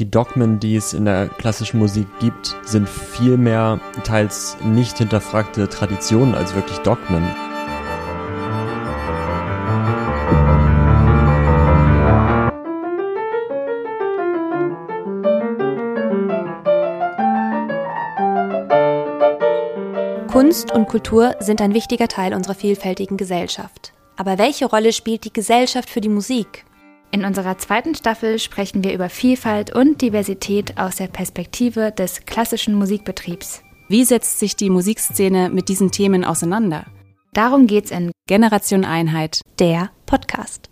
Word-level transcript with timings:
Die 0.00 0.10
Dogmen, 0.10 0.58
die 0.58 0.74
es 0.74 0.92
in 0.92 1.04
der 1.04 1.28
klassischen 1.28 1.78
Musik 1.78 2.08
gibt, 2.18 2.56
sind 2.64 2.88
vielmehr 2.88 3.78
teils 4.02 4.56
nicht 4.64 4.98
hinterfragte 4.98 5.68
Traditionen 5.68 6.34
als 6.34 6.52
wirklich 6.56 6.78
Dogmen. 6.78 7.22
Kunst 20.26 20.72
und 20.72 20.88
Kultur 20.88 21.36
sind 21.38 21.60
ein 21.60 21.72
wichtiger 21.72 22.08
Teil 22.08 22.34
unserer 22.34 22.56
vielfältigen 22.56 23.16
Gesellschaft. 23.16 23.92
Aber 24.16 24.38
welche 24.38 24.66
Rolle 24.66 24.92
spielt 24.92 25.24
die 25.24 25.32
Gesellschaft 25.32 25.88
für 25.88 26.00
die 26.00 26.08
Musik? 26.08 26.64
In 27.14 27.24
unserer 27.24 27.56
zweiten 27.58 27.94
Staffel 27.94 28.40
sprechen 28.40 28.82
wir 28.82 28.92
über 28.92 29.08
Vielfalt 29.08 29.72
und 29.72 30.02
Diversität 30.02 30.78
aus 30.78 30.96
der 30.96 31.06
Perspektive 31.06 31.92
des 31.92 32.26
klassischen 32.26 32.74
Musikbetriebs. 32.74 33.62
Wie 33.88 34.04
setzt 34.04 34.40
sich 34.40 34.56
die 34.56 34.68
Musikszene 34.68 35.48
mit 35.48 35.68
diesen 35.68 35.92
Themen 35.92 36.24
auseinander? 36.24 36.86
Darum 37.32 37.68
geht's 37.68 37.92
in 37.92 38.10
Generation 38.26 38.84
Einheit, 38.84 39.42
der 39.60 39.90
Podcast. 40.06 40.70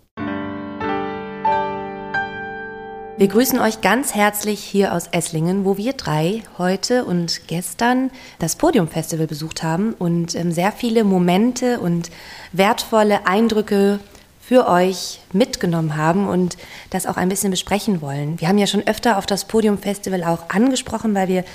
Wir 3.15 3.27
grüßen 3.29 3.59
euch 3.59 3.79
ganz 3.79 4.13
herzlich 4.13 4.59
hier 4.59 4.93
aus 4.93 5.07
Esslingen, 5.07 5.63
wo 5.63 5.77
wir 5.77 5.93
drei 5.93 6.43
heute 6.57 7.05
und 7.05 7.47
gestern 7.47 8.11
das 8.39 8.57
Podium-Festival 8.57 9.27
besucht 9.27 9.63
haben 9.63 9.93
und 9.93 10.35
ähm, 10.35 10.51
sehr 10.51 10.73
viele 10.73 11.05
Momente 11.05 11.79
und 11.79 12.09
wertvolle 12.51 13.25
Eindrücke 13.27 14.01
für 14.45 14.67
euch 14.67 15.21
mitgenommen 15.31 15.95
haben 15.95 16.27
und 16.27 16.57
das 16.89 17.05
auch 17.05 17.15
ein 17.15 17.29
bisschen 17.29 17.51
besprechen 17.51 18.01
wollen. 18.01 18.41
Wir 18.41 18.49
haben 18.49 18.57
ja 18.57 18.67
schon 18.67 18.85
öfter 18.85 19.17
auf 19.17 19.25
das 19.25 19.45
Podium-Festival 19.45 20.23
auch 20.23 20.49
angesprochen, 20.49 21.15
weil 21.15 21.29
wir 21.29 21.45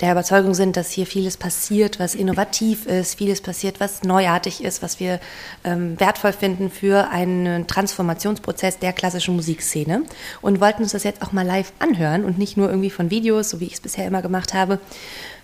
der 0.00 0.12
Überzeugung 0.12 0.54
sind, 0.54 0.76
dass 0.76 0.90
hier 0.90 1.06
vieles 1.06 1.36
passiert, 1.36 1.98
was 1.98 2.14
innovativ 2.14 2.86
ist, 2.86 3.16
vieles 3.16 3.40
passiert, 3.40 3.80
was 3.80 4.02
neuartig 4.02 4.62
ist, 4.62 4.82
was 4.82 5.00
wir 5.00 5.20
ähm, 5.64 5.98
wertvoll 5.98 6.32
finden 6.32 6.70
für 6.70 7.10
einen 7.10 7.66
Transformationsprozess 7.66 8.78
der 8.78 8.92
klassischen 8.92 9.36
Musikszene 9.36 10.02
und 10.42 10.60
wollten 10.60 10.82
uns 10.82 10.92
das 10.92 11.04
jetzt 11.04 11.22
auch 11.22 11.32
mal 11.32 11.46
live 11.46 11.72
anhören 11.78 12.24
und 12.24 12.38
nicht 12.38 12.56
nur 12.56 12.68
irgendwie 12.68 12.90
von 12.90 13.10
Videos, 13.10 13.50
so 13.50 13.60
wie 13.60 13.66
ich 13.66 13.74
es 13.74 13.80
bisher 13.80 14.06
immer 14.06 14.22
gemacht 14.22 14.54
habe. 14.54 14.78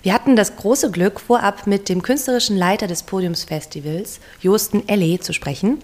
Wir 0.02 0.14
hatten 0.14 0.36
das 0.36 0.54
große 0.54 0.92
Glück, 0.92 1.18
vorab 1.18 1.66
mit 1.66 1.88
dem 1.88 2.00
künstlerischen 2.00 2.56
Leiter 2.56 2.86
des 2.86 3.02
Podiumsfestivals, 3.02 4.20
Josten 4.40 4.84
Elle, 4.86 5.18
zu 5.18 5.32
sprechen. 5.32 5.78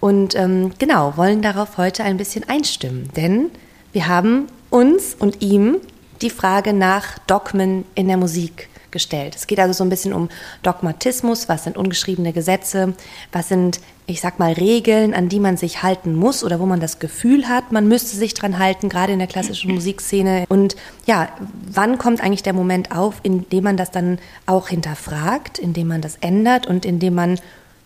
Und 0.00 0.34
ähm, 0.34 0.72
genau, 0.78 1.16
wollen 1.16 1.42
darauf 1.42 1.76
heute 1.76 2.02
ein 2.02 2.16
bisschen 2.16 2.48
einstimmen. 2.48 3.10
Denn 3.16 3.50
wir 3.92 4.08
haben 4.08 4.46
uns 4.70 5.14
und 5.14 5.42
ihm 5.42 5.78
die 6.22 6.30
Frage 6.30 6.72
nach 6.72 7.18
Dogmen 7.26 7.84
in 7.94 8.08
der 8.08 8.16
Musik 8.16 8.68
gestellt. 8.90 9.36
Es 9.36 9.46
geht 9.46 9.60
also 9.60 9.74
so 9.74 9.84
ein 9.84 9.90
bisschen 9.90 10.14
um 10.14 10.30
Dogmatismus, 10.62 11.48
was 11.48 11.64
sind 11.64 11.76
ungeschriebene 11.76 12.32
Gesetze, 12.32 12.94
was 13.30 13.48
sind, 13.48 13.80
ich 14.06 14.20
sag 14.20 14.38
mal, 14.38 14.52
Regeln, 14.52 15.12
an 15.12 15.28
die 15.28 15.40
man 15.40 15.56
sich 15.56 15.82
halten 15.82 16.14
muss 16.14 16.42
oder 16.42 16.60
wo 16.60 16.66
man 16.66 16.80
das 16.80 16.98
Gefühl 16.98 17.48
hat, 17.48 17.72
man 17.72 17.88
müsste 17.88 18.16
sich 18.16 18.32
dran 18.32 18.58
halten, 18.58 18.88
gerade 18.88 19.12
in 19.12 19.18
der 19.18 19.28
klassischen 19.28 19.74
Musikszene. 19.74 20.46
Und 20.48 20.76
ja, 21.04 21.28
wann 21.70 21.98
kommt 21.98 22.22
eigentlich 22.22 22.42
der 22.42 22.54
Moment 22.54 22.90
auf, 22.90 23.16
in 23.22 23.46
dem 23.50 23.64
man 23.64 23.76
das 23.76 23.90
dann 23.90 24.18
auch 24.46 24.68
hinterfragt, 24.68 25.58
in 25.58 25.74
dem 25.74 25.88
man 25.88 26.00
das 26.00 26.16
ändert 26.22 26.66
und 26.66 26.86
in 26.86 26.98
dem 26.98 27.14
man 27.14 27.38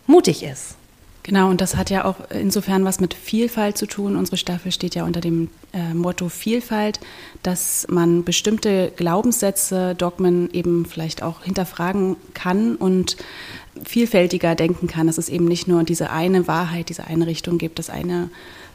mutig 0.07 0.43
ist? 0.43 0.75
Genau, 1.23 1.49
und 1.49 1.61
das 1.61 1.75
hat 1.75 1.91
ja 1.91 2.05
auch 2.05 2.15
insofern 2.31 2.83
was 2.83 2.99
mit 2.99 3.13
Vielfalt 3.13 3.77
zu 3.77 3.85
tun. 3.85 4.15
Unsere 4.15 4.37
Staffel 4.37 4.71
steht 4.71 4.95
ja 4.95 5.03
unter 5.03 5.21
dem 5.21 5.49
äh, 5.71 5.93
Motto 5.93 6.29
Vielfalt, 6.29 6.99
dass 7.43 7.85
man 7.89 8.23
bestimmte 8.23 8.91
Glaubenssätze, 8.95 9.93
Dogmen 9.93 10.49
eben 10.51 10.85
vielleicht 10.85 11.21
auch 11.21 11.43
hinterfragen 11.43 12.15
kann 12.33 12.75
und 12.75 13.17
vielfältiger 13.83 14.55
denken 14.55 14.87
kann, 14.87 15.07
dass 15.07 15.19
es 15.19 15.29
eben 15.29 15.45
nicht 15.45 15.67
nur 15.67 15.83
diese 15.83 16.09
eine 16.09 16.47
Wahrheit, 16.47 16.89
diese 16.89 17.05
eine 17.05 17.27
Richtung 17.27 17.59
gibt, 17.59 17.77
das 17.77 17.91
eine, 17.91 18.29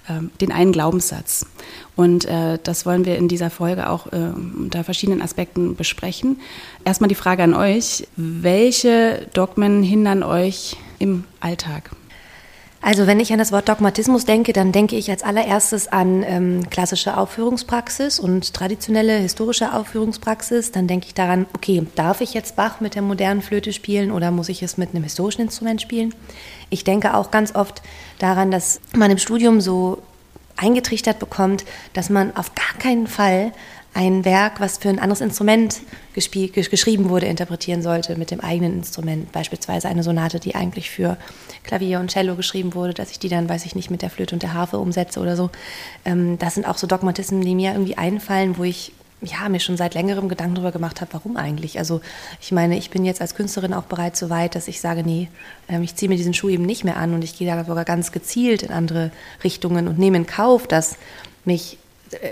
äh, 0.09 0.21
den 0.41 0.53
einen 0.53 0.71
Glaubenssatz. 0.71 1.47
Und 1.97 2.27
äh, 2.27 2.61
das 2.63 2.87
wollen 2.87 3.05
wir 3.05 3.17
in 3.17 3.27
dieser 3.27 3.51
Folge 3.51 3.91
auch 3.91 4.07
äh, 4.13 4.33
unter 4.57 4.85
verschiedenen 4.85 5.21
Aspekten 5.21 5.75
besprechen. 5.75 6.41
Erstmal 6.85 7.09
die 7.09 7.17
Frage 7.17 7.43
an 7.43 7.55
euch, 7.55 8.07
welche 8.15 9.27
Dogmen 9.35 9.83
hindern 9.83 10.23
euch 10.23 10.77
im 11.01 11.25
Alltag? 11.41 11.91
Also 12.83 13.07
wenn 13.07 13.19
ich 13.19 13.33
an 13.33 13.39
das 13.39 13.53
Wort 13.53 13.69
Dogmatismus 13.69 14.27
denke, 14.27 14.53
dann 14.53 14.71
denke 14.71 14.97
ich 14.97 15.11
als 15.11 15.23
allererstes 15.23 15.89
an 15.89 16.23
ähm, 16.23 16.71
klassische 16.71 17.17
Aufführungspraxis 17.17 18.21
und 18.21 18.55
traditionelle 18.55 19.17
historische 19.17 19.73
Aufführungspraxis. 19.73 20.73
Dann 20.73 20.87
denke 20.87 21.07
ich 21.07 21.15
daran, 21.15 21.47
okay, 21.55 21.87
darf 21.97 22.21
ich 22.21 22.35
jetzt 22.35 22.55
Bach 22.55 22.81
mit 22.81 22.95
der 22.95 23.03
modernen 23.03 23.43
Flöte 23.43 23.73
spielen 23.73 24.13
oder 24.13 24.31
muss 24.31 24.49
ich 24.49 24.63
es 24.63 24.77
mit 24.77 24.91
einem 24.95 25.05
historischen 25.05 25.43
Instrument 25.43 25.81
spielen? 25.81 26.15
Ich 26.71 26.85
denke 26.85 27.15
auch 27.15 27.31
ganz 27.31 27.55
oft 27.55 27.83
daran, 28.19 28.51
dass 28.51 28.81
man 28.95 29.11
im 29.11 29.19
Studium 29.19 29.61
so 29.61 30.03
eingetrichtert 30.57 31.19
bekommt, 31.19 31.65
dass 31.93 32.11
man 32.11 32.37
auf 32.37 32.55
gar 32.55 32.79
keinen 32.79 33.07
Fall 33.07 33.53
ein 33.97 34.27
Werk, 34.27 34.61
was 34.61 34.77
für 34.77 34.91
ein 34.91 34.99
anderes 34.99 35.23
Instrument 35.23 35.81
geschrieben 36.13 37.09
wurde, 37.09 37.25
interpretieren 37.25 37.81
sollte 37.81 38.17
mit 38.17 38.31
dem 38.31 38.41
eigenen 38.41 38.75
Instrument. 38.75 39.33
Beispielsweise 39.33 39.89
eine 39.89 40.03
Sonate, 40.03 40.39
die 40.39 40.55
eigentlich 40.55 40.91
für 40.91 41.17
Klavier 41.65 41.99
und 42.01 42.11
Cello 42.11 42.37
geschrieben 42.37 42.75
wurde, 42.75 42.93
dass 42.93 43.11
ich 43.11 43.19
die 43.19 43.31
dann, 43.31 43.49
weiß 43.49 43.65
ich 43.65 43.75
nicht, 43.75 43.91
mit 43.91 44.03
der 44.03 44.11
Flöte 44.11 44.35
und 44.35 44.43
der 44.43 44.53
Harfe 44.53 44.79
umsetze 44.79 45.19
oder 45.19 45.35
so. 45.35 45.49
Ähm, 46.05 46.39
das 46.39 46.57
sind 46.57 46.69
auch 46.69 46.77
so 46.77 46.87
Dogmatismen, 46.87 47.41
die 47.41 47.55
mir 47.55 47.73
irgendwie 47.73 47.97
einfallen, 47.97 48.59
wo 48.59 48.65
ich 48.65 48.93
ja, 49.23 49.49
mir 49.49 49.61
schon 49.61 49.79
seit 49.79 49.95
längerem 49.95 50.29
Gedanken 50.29 50.57
darüber 50.57 50.73
gemacht 50.73 51.01
habe, 51.01 51.15
warum 51.15 51.39
eigentlich. 51.39 51.79
Also 51.79 52.03
ich 52.39 52.53
meine, 52.53 52.77
ich 52.77 52.91
bin 52.91 53.07
jetzt 53.07 53.23
als 53.23 53.35
Künstlerin 53.35 53.73
auch 53.73 53.85
bereits 53.85 54.21
so 54.21 54.29
weit, 54.29 54.55
dass 54.55 54.69
ich 54.69 54.83
sage, 54.83 55.05
nee, 55.05 55.29
ähm, 55.71 55.83
ich 55.83 55.95
ziehe 55.95 56.11
mir 56.11 56.17
diesen 56.17 56.35
Schuh 56.35 56.51
eben 56.51 56.67
nicht 56.67 56.85
mehr 56.85 56.99
an 56.99 57.15
und 57.15 57.25
ich 57.25 57.39
gehe 57.39 57.49
da 57.49 57.65
sogar 57.65 57.87
ganz 57.87 58.13
gezielt 58.13 58.63
in 58.63 58.73
andere 58.73 59.11
Richtungen 59.43 59.89
und 59.89 59.99
nehme 59.99 60.19
in 60.19 60.27
Kauf, 60.27 60.67
dass 60.67 60.97
mich 61.47 61.79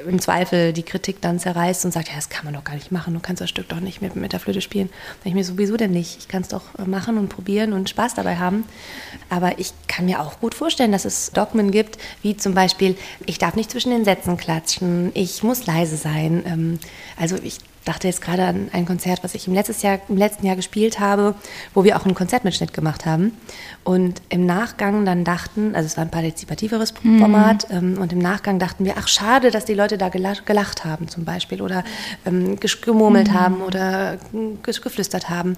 im 0.07 0.21
Zweifel 0.21 0.73
die 0.73 0.83
Kritik 0.83 1.21
dann 1.21 1.39
zerreißt 1.39 1.85
und 1.85 1.93
sagt, 1.93 2.09
ja, 2.09 2.15
das 2.15 2.29
kann 2.29 2.45
man 2.45 2.55
doch 2.55 2.65
gar 2.65 2.75
nicht 2.75 2.93
machen, 2.93 3.15
du 3.15 3.21
kannst 3.21 3.41
das 3.41 3.51
Stück 3.51 3.69
doch 3.69 3.81
nicht 3.81 4.01
mit, 4.03 4.17
mit 4.17 4.33
der 4.33 4.41
Flöte 4.41 4.61
spielen. 4.61 4.89
Dann 5.23 5.31
ich 5.31 5.35
mir 5.35 5.45
sowieso 5.45 5.77
denn 5.77 5.91
nicht. 5.91 6.19
Ich 6.19 6.29
kann 6.29 6.43
es 6.43 6.49
doch 6.49 6.63
äh, 6.79 6.85
machen 6.85 7.19
und 7.19 7.29
probieren 7.29 7.73
und 7.73 7.91
Spaß 7.91 8.15
dabei 8.15 8.37
haben. 8.37 8.65
Aber 9.31 9.59
ich 9.59 9.73
kann 9.89 10.07
mir 10.07 10.21
auch 10.21 10.41
gut 10.41 10.55
vorstellen, 10.55 10.93
dass 10.93 11.05
es 11.05 11.33
Dogmen 11.33 11.71
gibt, 11.71 11.99
wie 12.23 12.37
zum 12.37 12.55
Beispiel, 12.55 12.97
ich 13.27 13.39
darf 13.39 13.57
nicht 13.57 13.71
zwischen 13.71 13.91
den 13.91 14.05
Sätzen 14.05 14.37
klatschen, 14.37 15.11
ich 15.15 15.43
muss 15.43 15.67
leise 15.67 15.97
sein. 15.97 16.45
Ähm, 16.47 16.79
also 17.17 17.37
ich 17.43 17.59
dachte 17.85 18.09
jetzt 18.09 18.23
gerade 18.23 18.45
an 18.45 18.69
ein 18.73 18.87
Konzert, 18.87 19.23
was 19.23 19.35
ich 19.35 19.47
im, 19.47 19.55
letztes 19.55 19.83
Jahr, 19.83 19.99
im 20.09 20.17
letzten 20.17 20.47
Jahr 20.47 20.57
gespielt 20.57 21.01
habe, 21.01 21.35
wo 21.75 21.85
wir 21.85 21.97
auch 21.97 22.05
einen 22.05 22.15
Konzertmitschnitt 22.15 22.73
gemacht 22.73 23.07
haben. 23.07 23.33
Und 23.85 24.23
im 24.31 24.47
Nachgang 24.47 25.05
dann 25.05 25.25
dachten, 25.25 25.75
also 25.75 25.87
es 25.87 25.97
war 25.97 26.05
ein 26.05 26.11
partizipativeres 26.11 26.95
mhm. 27.03 27.19
Format, 27.19 27.67
ähm, 27.71 27.99
und 27.99 28.13
im 28.13 28.19
Nachgang 28.19 28.59
dachten 28.59 28.85
wir, 28.85 28.95
ach 28.99 29.09
schade, 29.09 29.51
dass 29.51 29.65
die 29.65 29.75
Leute 29.75 29.99
da 29.99 30.09
gelacht, 30.09 30.47
gelacht 30.47 30.85
haben 30.85 31.09
zum 31.09 31.25
Beispiel 31.25 31.61
oder 31.61 31.85
ähm, 32.25 32.59
gemurmelt 32.83 33.29
mhm. 33.29 33.35
haben 33.35 33.63
oder 33.63 34.17
geflüstert 34.63 35.29
haben. 35.29 35.57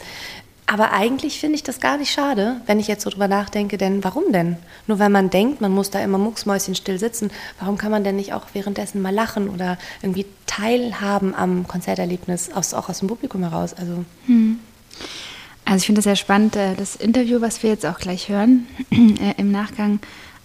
Aber 0.68 0.92
eigentlich 0.92 1.38
finde 1.38 1.54
ich 1.54 1.62
das 1.62 1.78
gar 1.78 1.96
nicht 1.96 2.12
schade, 2.12 2.60
wenn 2.66 2.80
ich 2.80 2.88
jetzt 2.88 3.04
so 3.04 3.10
drüber 3.10 3.28
nachdenke, 3.28 3.78
denn 3.78 4.02
warum 4.02 4.32
denn? 4.32 4.56
Nur 4.88 4.98
weil 4.98 5.10
man 5.10 5.30
denkt, 5.30 5.60
man 5.60 5.70
muss 5.70 5.90
da 5.90 6.00
immer 6.00 6.18
mucksmäuschenstill 6.18 6.98
sitzen, 6.98 7.30
warum 7.60 7.78
kann 7.78 7.92
man 7.92 8.02
denn 8.02 8.16
nicht 8.16 8.32
auch 8.32 8.46
währenddessen 8.52 9.00
mal 9.00 9.14
lachen 9.14 9.48
oder 9.48 9.78
irgendwie 10.02 10.26
teilhaben 10.46 11.36
am 11.36 11.68
Konzerterlebnis, 11.68 12.50
aus, 12.52 12.74
auch 12.74 12.88
aus 12.88 12.98
dem 12.98 13.06
Publikum 13.06 13.42
heraus? 13.42 13.74
Also, 13.74 14.04
hm. 14.26 14.58
also 15.64 15.76
ich 15.76 15.86
finde 15.86 16.00
es 16.00 16.04
sehr 16.04 16.16
spannend, 16.16 16.56
äh, 16.56 16.74
das 16.74 16.96
Interview, 16.96 17.40
was 17.40 17.62
wir 17.62 17.70
jetzt 17.70 17.86
auch 17.86 18.00
gleich 18.00 18.28
hören, 18.28 18.66
äh, 18.90 19.34
im 19.36 19.52
Nachgang 19.52 20.00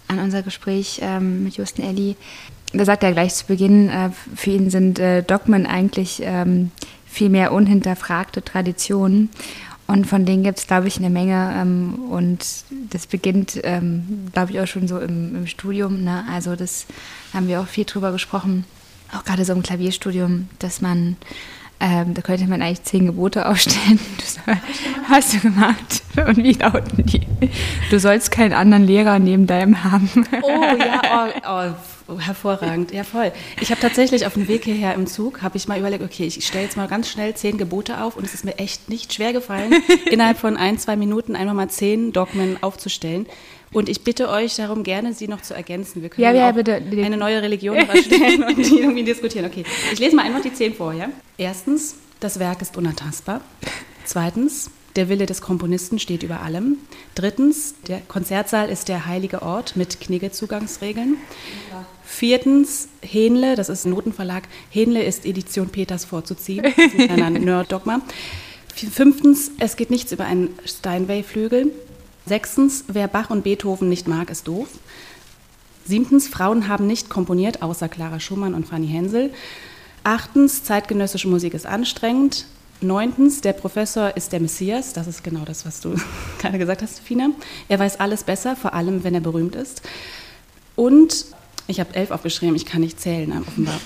an 0.06 0.20
unser 0.20 0.42
Gespräch 0.42 1.00
ähm, 1.02 1.42
mit 1.42 1.56
Justin 1.56 1.84
Elli. 1.84 2.16
Da 2.72 2.84
sagt 2.84 3.02
er 3.02 3.12
gleich 3.12 3.34
zu 3.34 3.46
Beginn, 3.46 3.88
äh, 3.88 4.10
für 4.36 4.50
ihn 4.50 4.70
sind 4.70 5.00
Dogmen 5.26 5.66
eigentlich 5.66 6.22
ähm, 6.24 6.70
viel 7.06 7.28
mehr 7.28 7.52
unhinterfragte 7.52 8.42
Traditionen. 8.42 9.28
Und 9.92 10.06
von 10.06 10.24
denen 10.24 10.42
gibt 10.42 10.58
es, 10.58 10.66
glaube 10.66 10.88
ich, 10.88 10.96
eine 10.96 11.10
Menge. 11.10 11.54
Ähm, 11.54 12.06
und 12.10 12.38
das 12.90 13.06
beginnt, 13.06 13.60
ähm, 13.62 14.28
glaube 14.32 14.52
ich, 14.52 14.60
auch 14.60 14.66
schon 14.66 14.88
so 14.88 14.98
im, 14.98 15.36
im 15.36 15.46
Studium. 15.46 16.02
Ne? 16.02 16.24
Also 16.32 16.56
das 16.56 16.86
haben 17.34 17.46
wir 17.46 17.60
auch 17.60 17.66
viel 17.66 17.84
drüber 17.84 18.10
gesprochen, 18.10 18.64
auch 19.14 19.22
gerade 19.22 19.44
so 19.44 19.52
im 19.52 19.62
Klavierstudium, 19.62 20.48
dass 20.60 20.80
man, 20.80 21.16
ähm, 21.78 22.14
da 22.14 22.22
könnte 22.22 22.46
man 22.46 22.62
eigentlich 22.62 22.84
zehn 22.84 23.04
Gebote 23.04 23.46
aufstellen. 23.46 24.00
Das 24.16 24.38
hast 25.10 25.34
du 25.34 25.40
gemacht. 25.40 26.02
Und 26.16 26.38
wie 26.38 26.52
lauten 26.52 27.04
die? 27.04 27.26
Du 27.90 28.00
sollst 28.00 28.30
keinen 28.30 28.54
anderen 28.54 28.86
Lehrer 28.86 29.18
neben 29.18 29.46
deinem 29.46 29.84
haben. 29.84 30.08
Oh 30.42 30.76
ja, 30.78 31.02
oh, 31.04 31.70
oh 31.70 31.91
hervorragend, 32.18 32.92
ja 32.92 33.04
voll. 33.04 33.32
Ich 33.60 33.70
habe 33.70 33.80
tatsächlich 33.80 34.26
auf 34.26 34.34
dem 34.34 34.48
Weg 34.48 34.64
hierher 34.64 34.94
im 34.94 35.06
Zug, 35.06 35.42
habe 35.42 35.56
ich 35.56 35.68
mal 35.68 35.78
überlegt, 35.78 36.02
okay, 36.02 36.26
ich 36.26 36.46
stelle 36.46 36.64
jetzt 36.64 36.76
mal 36.76 36.88
ganz 36.88 37.08
schnell 37.08 37.34
zehn 37.34 37.58
Gebote 37.58 38.02
auf 38.02 38.16
und 38.16 38.24
es 38.24 38.34
ist 38.34 38.44
mir 38.44 38.58
echt 38.58 38.88
nicht 38.88 39.12
schwer 39.12 39.32
gefallen, 39.32 39.74
innerhalb 40.10 40.38
von 40.38 40.56
ein, 40.56 40.78
zwei 40.78 40.96
Minuten 40.96 41.36
einfach 41.36 41.54
mal 41.54 41.68
zehn 41.68 42.12
Dogmen 42.12 42.62
aufzustellen. 42.62 43.26
Und 43.72 43.88
ich 43.88 44.04
bitte 44.04 44.28
euch 44.28 44.56
darum, 44.56 44.82
gerne 44.82 45.14
sie 45.14 45.28
noch 45.28 45.40
zu 45.40 45.54
ergänzen. 45.54 46.02
Wir 46.02 46.10
können 46.10 46.24
ja, 46.24 46.32
ja, 46.32 46.50
auch 46.50 46.54
bitte. 46.54 46.74
eine 46.74 47.16
neue 47.16 47.40
Religion 47.40 47.76
erstellen 47.76 48.42
und 48.44 48.58
die 48.58 48.80
irgendwie 48.80 49.04
diskutieren. 49.04 49.46
Okay, 49.46 49.64
ich 49.92 49.98
lese 49.98 50.14
mal 50.14 50.26
einfach 50.26 50.42
die 50.42 50.52
zehn 50.52 50.74
vor. 50.74 50.92
Ja? 50.92 51.08
Erstens, 51.38 51.96
das 52.20 52.38
Werk 52.38 52.60
ist 52.60 52.76
unantastbar. 52.76 53.40
Zweitens, 54.04 54.70
der 54.96 55.08
Wille 55.08 55.26
des 55.26 55.40
Komponisten 55.40 55.98
steht 55.98 56.22
über 56.22 56.40
allem. 56.40 56.76
Drittens, 57.14 57.74
der 57.88 58.00
Konzertsaal 58.00 58.68
ist 58.68 58.88
der 58.88 59.06
heilige 59.06 59.42
Ort 59.42 59.76
mit 59.76 60.00
Knigge-Zugangsregeln. 60.00 61.16
Viertens, 62.04 62.88
Hähnle, 63.00 63.56
das 63.56 63.68
ist 63.68 63.86
ein 63.86 63.90
Notenverlag, 63.90 64.44
Hähnle 64.70 65.02
ist 65.02 65.24
Edition 65.24 65.70
Peters 65.70 66.04
vorzuziehen. 66.04 66.64
Das 66.64 66.94
ist 66.94 67.10
ein 67.10 67.32
Nerd-Dogma. 67.32 68.02
Fünftens, 68.74 69.50
es 69.58 69.76
geht 69.76 69.90
nichts 69.90 70.12
über 70.12 70.24
einen 70.24 70.50
Steinway-Flügel. 70.64 71.72
Sechstens, 72.26 72.84
wer 72.88 73.08
Bach 73.08 73.30
und 73.30 73.44
Beethoven 73.44 73.88
nicht 73.88 74.08
mag, 74.08 74.30
ist 74.30 74.46
doof. 74.46 74.68
Siebtens, 75.84 76.28
Frauen 76.28 76.68
haben 76.68 76.86
nicht 76.86 77.10
komponiert, 77.10 77.62
außer 77.62 77.88
Clara 77.88 78.20
Schumann 78.20 78.54
und 78.54 78.66
Fanny 78.66 78.86
Hensel. 78.88 79.32
Achtens, 80.04 80.64
zeitgenössische 80.64 81.28
Musik 81.28 81.54
ist 81.54 81.66
anstrengend. 81.66 82.46
Neuntens, 82.82 83.40
der 83.40 83.52
Professor 83.52 84.16
ist 84.16 84.32
der 84.32 84.40
Messias. 84.40 84.92
Das 84.92 85.06
ist 85.06 85.24
genau 85.24 85.44
das, 85.44 85.64
was 85.64 85.80
du 85.80 85.94
gerade 86.38 86.58
gesagt 86.58 86.82
hast, 86.82 87.00
Fina. 87.00 87.30
Er 87.68 87.78
weiß 87.78 88.00
alles 88.00 88.24
besser, 88.24 88.56
vor 88.56 88.74
allem, 88.74 89.04
wenn 89.04 89.14
er 89.14 89.20
berühmt 89.20 89.54
ist. 89.54 89.82
Und, 90.76 91.26
ich 91.66 91.80
habe 91.80 91.94
elf 91.94 92.10
aufgeschrieben, 92.10 92.56
ich 92.56 92.66
kann 92.66 92.80
nicht 92.80 93.00
zählen, 93.00 93.32
offenbar. 93.46 93.78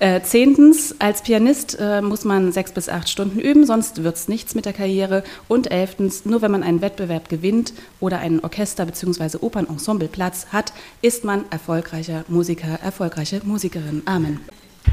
Äh, 0.00 0.22
zehntens, 0.22 0.96
als 0.98 1.22
Pianist 1.22 1.78
äh, 1.80 2.02
muss 2.02 2.24
man 2.24 2.50
sechs 2.50 2.72
bis 2.72 2.88
acht 2.88 3.08
Stunden 3.08 3.38
üben, 3.38 3.64
sonst 3.64 4.02
wird 4.02 4.16
es 4.16 4.26
nichts 4.26 4.54
mit 4.56 4.66
der 4.66 4.72
Karriere. 4.72 5.22
Und 5.46 5.70
elftens, 5.70 6.24
nur 6.24 6.42
wenn 6.42 6.50
man 6.50 6.64
einen 6.64 6.80
Wettbewerb 6.80 7.28
gewinnt 7.28 7.72
oder 8.00 8.18
einen 8.18 8.40
Orchester- 8.40 8.86
bzw. 8.86 9.38
Opernensemble-Platz 9.40 10.48
hat, 10.50 10.72
ist 11.00 11.24
man 11.24 11.44
erfolgreicher 11.50 12.24
Musiker, 12.28 12.80
erfolgreiche 12.82 13.40
Musikerin. 13.44 14.02
Amen. 14.06 14.40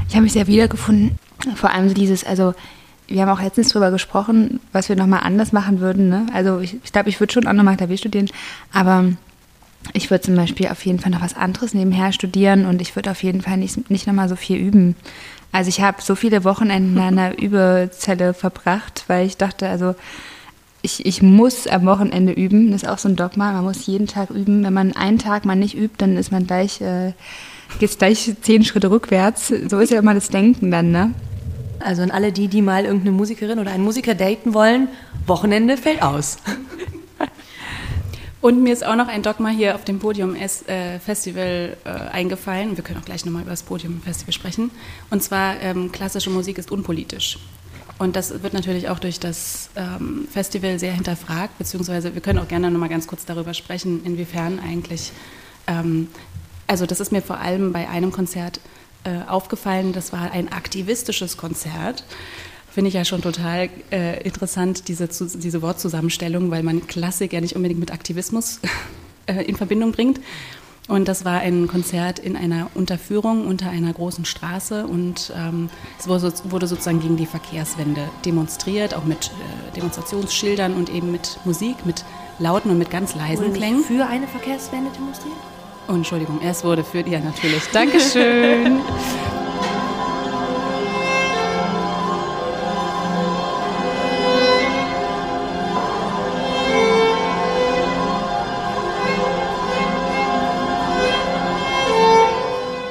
Ich 0.08 0.14
habe 0.14 0.22
mich 0.22 0.32
sehr 0.32 0.46
wiedergefunden. 0.46 1.18
Vor 1.56 1.70
allem 1.70 1.92
dieses, 1.92 2.24
also 2.24 2.54
wir 3.12 3.22
haben 3.22 3.28
auch 3.28 3.42
letztens 3.42 3.68
darüber 3.68 3.90
gesprochen, 3.90 4.60
was 4.72 4.88
wir 4.88 4.96
nochmal 4.96 5.20
anders 5.22 5.52
machen 5.52 5.80
würden. 5.80 6.08
Ne? 6.08 6.26
Also 6.32 6.60
ich, 6.60 6.76
ich 6.82 6.92
glaube, 6.92 7.08
ich 7.08 7.20
würde 7.20 7.32
schon 7.32 7.46
auch 7.46 7.52
nochmal 7.52 7.76
Klavier 7.76 7.98
studieren, 7.98 8.30
aber 8.72 9.04
ich 9.92 10.10
würde 10.10 10.22
zum 10.22 10.36
Beispiel 10.36 10.68
auf 10.68 10.84
jeden 10.84 10.98
Fall 10.98 11.10
noch 11.10 11.22
was 11.22 11.36
anderes 11.36 11.74
nebenher 11.74 12.12
studieren 12.12 12.66
und 12.66 12.80
ich 12.80 12.94
würde 12.96 13.10
auf 13.10 13.22
jeden 13.22 13.42
Fall 13.42 13.56
nicht, 13.56 13.90
nicht 13.90 14.06
nochmal 14.06 14.28
so 14.28 14.36
viel 14.36 14.56
üben. 14.56 14.96
Also 15.50 15.68
ich 15.68 15.80
habe 15.80 16.00
so 16.00 16.14
viele 16.14 16.44
Wochenenden 16.44 16.96
in 16.96 17.02
einer 17.02 17.38
Übezelle 17.42 18.34
verbracht, 18.34 19.04
weil 19.08 19.26
ich 19.26 19.36
dachte, 19.36 19.68
also 19.68 19.94
ich, 20.82 21.06
ich 21.06 21.22
muss 21.22 21.66
am 21.66 21.86
Wochenende 21.86 22.32
üben. 22.32 22.72
Das 22.72 22.82
ist 22.82 22.88
auch 22.88 22.98
so 22.98 23.08
ein 23.08 23.16
Dogma. 23.16 23.52
Man 23.52 23.64
muss 23.64 23.86
jeden 23.86 24.08
Tag 24.08 24.30
üben. 24.30 24.64
Wenn 24.64 24.72
man 24.72 24.96
einen 24.96 25.18
Tag 25.18 25.44
mal 25.44 25.54
nicht 25.54 25.76
übt, 25.76 25.94
dann 25.98 26.16
ist 26.16 26.32
man 26.32 26.46
gleich, 26.46 26.80
äh, 26.80 27.12
geht 27.78 27.98
gleich 27.98 28.34
zehn 28.40 28.64
Schritte 28.64 28.90
rückwärts. 28.90 29.52
So 29.68 29.78
ist 29.78 29.90
ja 29.90 30.00
immer 30.00 30.14
das 30.14 30.28
Denken 30.28 30.70
dann, 30.72 30.90
ne? 30.90 31.12
Also 31.82 32.02
an 32.02 32.10
alle 32.10 32.32
die, 32.32 32.48
die 32.48 32.62
mal 32.62 32.84
irgendeine 32.84 33.12
Musikerin 33.12 33.58
oder 33.58 33.70
einen 33.70 33.84
Musiker 33.84 34.14
daten 34.14 34.54
wollen, 34.54 34.88
Wochenende 35.26 35.76
fällt 35.76 36.02
aus. 36.02 36.38
Und 38.40 38.60
mir 38.60 38.72
ist 38.72 38.84
auch 38.84 38.96
noch 38.96 39.06
ein 39.06 39.22
Dogma 39.22 39.50
hier 39.50 39.76
auf 39.76 39.84
dem 39.84 40.00
Podium 40.00 40.34
äh, 40.34 40.98
Festival 40.98 41.76
äh, 41.84 41.88
eingefallen. 41.88 42.76
Wir 42.76 42.82
können 42.82 42.98
auch 42.98 43.04
gleich 43.04 43.24
nochmal 43.24 43.42
über 43.42 43.52
das 43.52 43.62
Podium 43.62 44.02
Festival 44.02 44.32
sprechen. 44.32 44.72
Und 45.10 45.22
zwar, 45.22 45.60
ähm, 45.60 45.92
klassische 45.92 46.28
Musik 46.28 46.58
ist 46.58 46.72
unpolitisch. 46.72 47.38
Und 47.98 48.16
das 48.16 48.42
wird 48.42 48.52
natürlich 48.52 48.88
auch 48.88 48.98
durch 48.98 49.20
das 49.20 49.70
ähm, 49.76 50.26
Festival 50.28 50.80
sehr 50.80 50.92
hinterfragt, 50.92 51.56
beziehungsweise 51.58 52.14
wir 52.14 52.20
können 52.20 52.40
auch 52.40 52.48
gerne 52.48 52.68
nochmal 52.68 52.88
ganz 52.88 53.06
kurz 53.06 53.24
darüber 53.24 53.54
sprechen, 53.54 54.04
inwiefern 54.04 54.58
eigentlich, 54.58 55.12
ähm, 55.68 56.08
also 56.66 56.84
das 56.84 56.98
ist 56.98 57.12
mir 57.12 57.22
vor 57.22 57.38
allem 57.38 57.72
bei 57.72 57.88
einem 57.88 58.10
Konzert 58.10 58.58
äh, 59.04 59.28
aufgefallen, 59.28 59.92
das 59.92 60.12
war 60.12 60.32
ein 60.32 60.52
aktivistisches 60.52 61.36
Konzert. 61.36 62.04
Finde 62.70 62.88
ich 62.88 62.94
ja 62.94 63.04
schon 63.04 63.20
total 63.20 63.68
äh, 63.90 64.22
interessant, 64.22 64.88
diese, 64.88 65.06
diese 65.06 65.62
Wortzusammenstellung, 65.62 66.50
weil 66.50 66.62
man 66.62 66.86
Klassik 66.86 67.32
ja 67.32 67.40
nicht 67.40 67.54
unbedingt 67.54 67.80
mit 67.80 67.92
Aktivismus 67.92 68.60
äh, 69.26 69.42
in 69.44 69.56
Verbindung 69.56 69.92
bringt. 69.92 70.20
Und 70.88 71.06
das 71.06 71.24
war 71.24 71.40
ein 71.40 71.68
Konzert 71.68 72.18
in 72.18 72.36
einer 72.36 72.70
Unterführung 72.74 73.46
unter 73.46 73.70
einer 73.70 73.92
großen 73.92 74.24
Straße 74.24 74.86
und 74.86 75.32
ähm, 75.36 75.70
es 75.98 76.08
wurde, 76.08 76.32
wurde, 76.44 76.66
sozusagen 76.66 77.00
gegen 77.00 77.16
die 77.16 77.26
Verkehrswende 77.26 78.08
demonstriert, 78.24 78.94
auch 78.94 79.04
mit 79.04 79.26
äh, 79.26 79.76
Demonstrationsschildern 79.76 80.74
und 80.74 80.90
eben 80.90 81.12
mit 81.12 81.38
Musik, 81.44 81.86
mit 81.86 82.04
lauten 82.40 82.70
und 82.70 82.78
mit 82.78 82.90
ganz 82.90 83.14
leisen 83.14 83.52
Klängen. 83.52 83.84
Für 83.84 84.06
eine 84.06 84.26
Verkehrswende 84.26 84.90
demonstriert? 84.90 85.51
Oh, 85.88 85.94
Entschuldigung, 85.94 86.40
es 86.42 86.64
wurde 86.64 86.84
für, 86.84 87.06
ja 87.06 87.20
natürlich. 87.20 87.62
Dankeschön. 87.72 88.80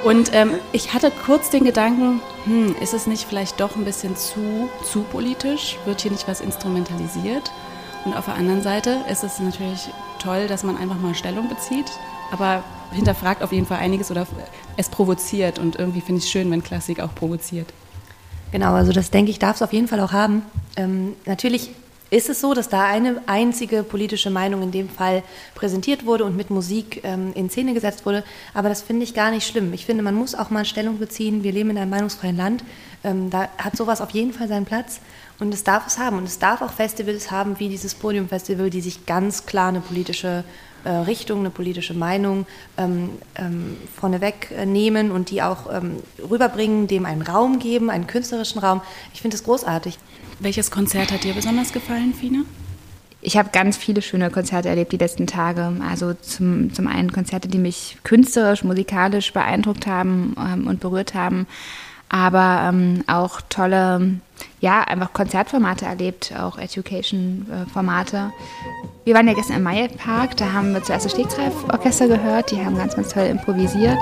Und 0.03 0.33
ähm, 0.33 0.55
ich 0.73 0.93
hatte 0.93 1.09
kurz 1.09 1.51
den 1.51 1.63
Gedanken, 1.63 2.19
hm, 2.43 2.75
ist 2.81 2.93
es 2.93 3.07
nicht 3.07 3.25
vielleicht 3.25 3.61
doch 3.61 3.77
ein 3.77 3.85
bisschen 3.85 4.17
zu, 4.17 4.69
zu 4.83 5.03
politisch? 5.03 5.77
Wird 5.85 6.01
hier 6.01 6.11
nicht 6.11 6.27
was 6.27 6.41
instrumentalisiert? 6.41 7.49
Und 8.03 8.17
auf 8.17 8.25
der 8.25 8.33
anderen 8.33 8.61
Seite 8.61 8.97
ist 9.09 9.23
es 9.23 9.39
natürlich 9.39 9.89
toll, 10.19 10.47
dass 10.47 10.63
man 10.63 10.75
einfach 10.75 10.97
mal 10.97 11.15
Stellung 11.15 11.47
bezieht, 11.47 11.89
aber 12.31 12.61
hinterfragt 12.91 13.43
auf 13.43 13.51
jeden 13.51 13.65
Fall 13.65 13.79
einiges 13.79 14.11
oder 14.11 14.27
es 14.77 14.89
provoziert. 14.89 15.59
Und 15.59 15.77
irgendwie 15.77 16.01
finde 16.01 16.19
ich 16.19 16.25
es 16.25 16.31
schön, 16.31 16.49
wenn 16.51 16.63
Klassik 16.63 16.99
auch 16.99 17.13
provoziert. 17.15 17.73
Genau, 18.51 18.73
also 18.73 18.91
das 18.91 19.11
denke 19.11 19.31
ich, 19.31 19.39
darf 19.39 19.55
es 19.55 19.61
auf 19.61 19.73
jeden 19.73 19.87
Fall 19.87 19.99
auch 20.01 20.11
haben. 20.11 20.43
Ähm, 20.75 21.13
natürlich 21.25 21.71
ist 22.11 22.29
es 22.29 22.41
so, 22.41 22.53
dass 22.53 22.67
da 22.67 22.85
eine 22.85 23.21
einzige 23.25 23.83
politische 23.83 24.29
Meinung 24.29 24.61
in 24.63 24.71
dem 24.71 24.89
Fall 24.89 25.23
präsentiert 25.55 26.05
wurde 26.05 26.25
und 26.25 26.35
mit 26.35 26.49
Musik 26.49 27.01
ähm, 27.05 27.31
in 27.35 27.49
Szene 27.49 27.73
gesetzt 27.73 28.05
wurde. 28.05 28.25
Aber 28.53 28.67
das 28.67 28.81
finde 28.81 29.05
ich 29.05 29.13
gar 29.13 29.31
nicht 29.31 29.47
schlimm. 29.47 29.71
Ich 29.71 29.85
finde, 29.85 30.03
man 30.03 30.15
muss 30.15 30.35
auch 30.35 30.49
mal 30.49 30.65
Stellung 30.65 30.99
beziehen. 30.99 31.43
Wir 31.43 31.53
leben 31.53 31.69
in 31.69 31.77
einem 31.77 31.89
meinungsfreien 31.89 32.35
Land. 32.35 32.65
Ähm, 33.05 33.29
da 33.29 33.47
hat 33.57 33.77
sowas 33.77 34.01
auf 34.01 34.09
jeden 34.09 34.33
Fall 34.33 34.49
seinen 34.49 34.65
Platz. 34.65 34.99
Und 35.39 35.53
es 35.53 35.63
darf 35.63 35.87
es 35.87 35.97
haben. 35.97 36.17
Und 36.17 36.25
es 36.25 36.37
darf 36.37 36.61
auch 36.61 36.73
Festivals 36.73 37.31
haben, 37.31 37.57
wie 37.59 37.69
dieses 37.69 37.95
Podium-Festival, 37.95 38.69
die 38.69 38.81
sich 38.81 39.05
ganz 39.05 39.45
klar 39.45 39.69
eine 39.69 39.79
politische 39.79 40.43
äh, 40.83 40.89
Richtung, 40.89 41.39
eine 41.39 41.49
politische 41.49 41.93
Meinung 41.93 42.45
ähm, 42.77 43.09
ähm, 43.35 43.77
vorneweg 43.95 44.51
äh, 44.51 44.65
nehmen 44.65 45.11
und 45.11 45.29
die 45.29 45.41
auch 45.41 45.71
ähm, 45.71 45.97
rüberbringen, 46.29 46.87
dem 46.87 47.05
einen 47.05 47.21
Raum 47.21 47.59
geben, 47.59 47.89
einen 47.89 48.07
künstlerischen 48.07 48.59
Raum. 48.59 48.81
Ich 49.13 49.21
finde 49.21 49.35
es 49.35 49.43
großartig. 49.43 49.97
Welches 50.39 50.71
Konzert 50.71 51.11
hat 51.11 51.23
dir 51.23 51.33
besonders 51.33 51.71
gefallen, 51.71 52.13
Fina? 52.13 52.39
Ich 53.21 53.37
habe 53.37 53.49
ganz 53.51 53.77
viele 53.77 54.01
schöne 54.01 54.31
Konzerte 54.31 54.69
erlebt 54.69 54.91
die 54.91 54.97
letzten 54.97 55.27
Tage. 55.27 55.71
Also 55.87 56.13
zum, 56.13 56.73
zum 56.73 56.87
einen 56.87 57.11
Konzerte, 57.11 57.47
die 57.47 57.59
mich 57.59 57.97
künstlerisch, 58.03 58.63
musikalisch 58.63 59.31
beeindruckt 59.31 59.85
haben 59.85 60.35
ähm, 60.39 60.67
und 60.67 60.79
berührt 60.79 61.13
haben, 61.13 61.45
aber 62.09 62.67
ähm, 62.67 63.03
auch 63.07 63.39
tolle, 63.47 64.19
ja, 64.59 64.81
einfach 64.81 65.13
Konzertformate 65.13 65.85
erlebt, 65.85 66.33
auch 66.37 66.57
Education-Formate. 66.57 68.31
Wir 69.03 69.15
waren 69.15 69.27
ja 69.27 69.33
gestern 69.33 69.57
im 69.57 69.63
Meyer 69.63 69.87
Park, 69.87 70.37
da 70.37 70.53
haben 70.53 70.73
wir 70.73 70.83
zuerst 70.83 71.05
das 71.05 71.13
Stegreif-Orchester 71.13 72.07
gehört, 72.07 72.51
die 72.51 72.63
haben 72.63 72.77
ganz, 72.77 72.95
ganz 72.95 73.09
toll 73.09 73.23
improvisiert. 73.23 73.99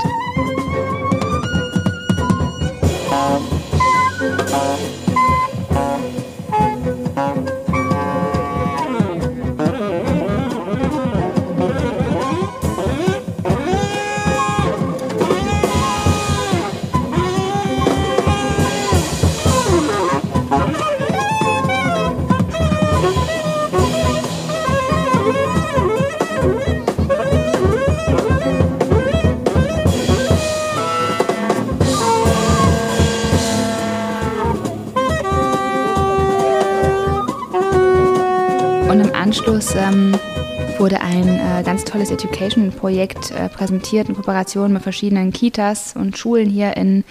Wurde 40.79 41.01
ein 41.01 41.27
äh, 41.27 41.61
ganz 41.63 41.83
tolles 41.83 42.09
Education-Projekt 42.09 43.31
äh, 43.31 43.49
präsentiert 43.49 44.07
in 44.07 44.15
Kooperation 44.15 44.71
mit 44.71 44.81
verschiedenen 44.81 45.33
Kitas 45.33 45.93
und 45.95 46.17
Schulen 46.17 46.49
hier 46.49 46.77
in 46.77 47.03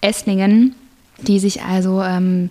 Esslingen, 0.00 0.76
die 1.18 1.40
sich 1.40 1.62
also 1.62 2.02
ähm, 2.02 2.50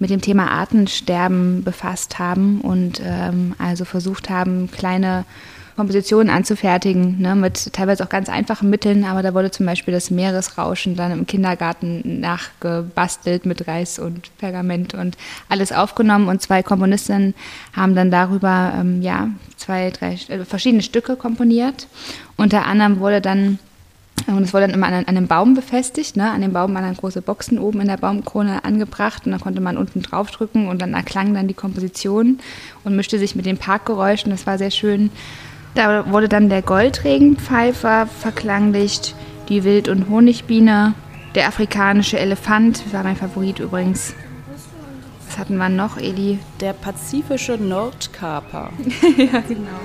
mit 0.00 0.10
dem 0.10 0.20
Thema 0.20 0.50
Artensterben 0.50 1.62
befasst 1.62 2.18
haben 2.18 2.60
und 2.60 3.00
ähm, 3.04 3.54
also 3.58 3.84
versucht 3.84 4.28
haben, 4.28 4.68
kleine 4.70 5.24
Kompositionen 5.76 6.30
anzufertigen, 6.30 7.20
ne, 7.20 7.36
mit 7.36 7.72
teilweise 7.74 8.02
auch 8.02 8.08
ganz 8.08 8.30
einfachen 8.30 8.70
Mitteln, 8.70 9.04
aber 9.04 9.22
da 9.22 9.34
wurde 9.34 9.50
zum 9.50 9.66
Beispiel 9.66 9.92
das 9.92 10.10
Meeresrauschen 10.10 10.96
dann 10.96 11.12
im 11.12 11.26
Kindergarten 11.26 12.20
nachgebastelt 12.20 13.44
mit 13.44 13.68
Reis 13.68 13.98
und 13.98 14.36
Pergament 14.38 14.94
und 14.94 15.18
alles 15.50 15.72
aufgenommen 15.72 16.28
und 16.28 16.40
zwei 16.40 16.62
Komponistinnen 16.62 17.34
haben 17.74 17.94
dann 17.94 18.10
darüber 18.10 18.72
ähm, 18.74 19.02
ja, 19.02 19.28
zwei, 19.56 19.90
drei 19.90 20.14
äh, 20.28 20.44
verschiedene 20.44 20.82
Stücke 20.82 21.14
komponiert. 21.14 21.88
Unter 22.36 22.64
anderem 22.64 23.00
wurde 23.00 23.20
dann 23.20 23.58
und 24.26 24.42
es 24.42 24.52
wurde 24.52 24.66
dann 24.66 24.74
immer 24.74 24.86
an, 24.86 24.94
an 24.94 25.04
einem 25.04 25.28
Baum 25.28 25.54
befestigt. 25.54 26.16
Ne? 26.16 26.30
An 26.30 26.40
dem 26.40 26.52
Baum 26.52 26.74
waren 26.74 26.82
dann 26.82 26.96
große 26.96 27.22
Boxen 27.22 27.58
oben 27.58 27.82
in 27.82 27.86
der 27.86 27.98
Baumkrone 27.98 28.64
angebracht 28.64 29.26
und 29.26 29.32
dann 29.32 29.40
konnte 29.40 29.60
man 29.60 29.76
unten 29.76 30.02
draufdrücken 30.02 30.68
und 30.68 30.80
dann 30.80 30.94
erklang 30.94 31.34
dann 31.34 31.48
die 31.48 31.54
Komposition 31.54 32.40
und 32.82 32.96
mischte 32.96 33.18
sich 33.18 33.36
mit 33.36 33.46
den 33.46 33.58
Parkgeräuschen. 33.58 34.30
Das 34.30 34.46
war 34.46 34.58
sehr 34.58 34.70
schön. 34.70 35.10
Da 35.76 36.10
wurde 36.10 36.26
dann 36.26 36.48
der 36.48 36.62
Goldregenpfeifer 36.62 38.06
verklanglicht, 38.06 39.14
die 39.50 39.62
Wild- 39.62 39.90
und 39.90 40.08
Honigbiene, 40.08 40.94
der 41.34 41.48
afrikanische 41.48 42.18
Elefant, 42.18 42.82
war 42.94 43.02
mein 43.02 43.14
Favorit 43.14 43.58
übrigens. 43.58 44.14
Was 45.28 45.36
hatten 45.36 45.58
wir 45.58 45.68
noch, 45.68 45.98
Eli? 45.98 46.38
Der 46.60 46.72
pazifische 46.72 47.58
Nordkaper. 47.58 48.70
ja, 49.18 49.40
genau. 49.46 49.78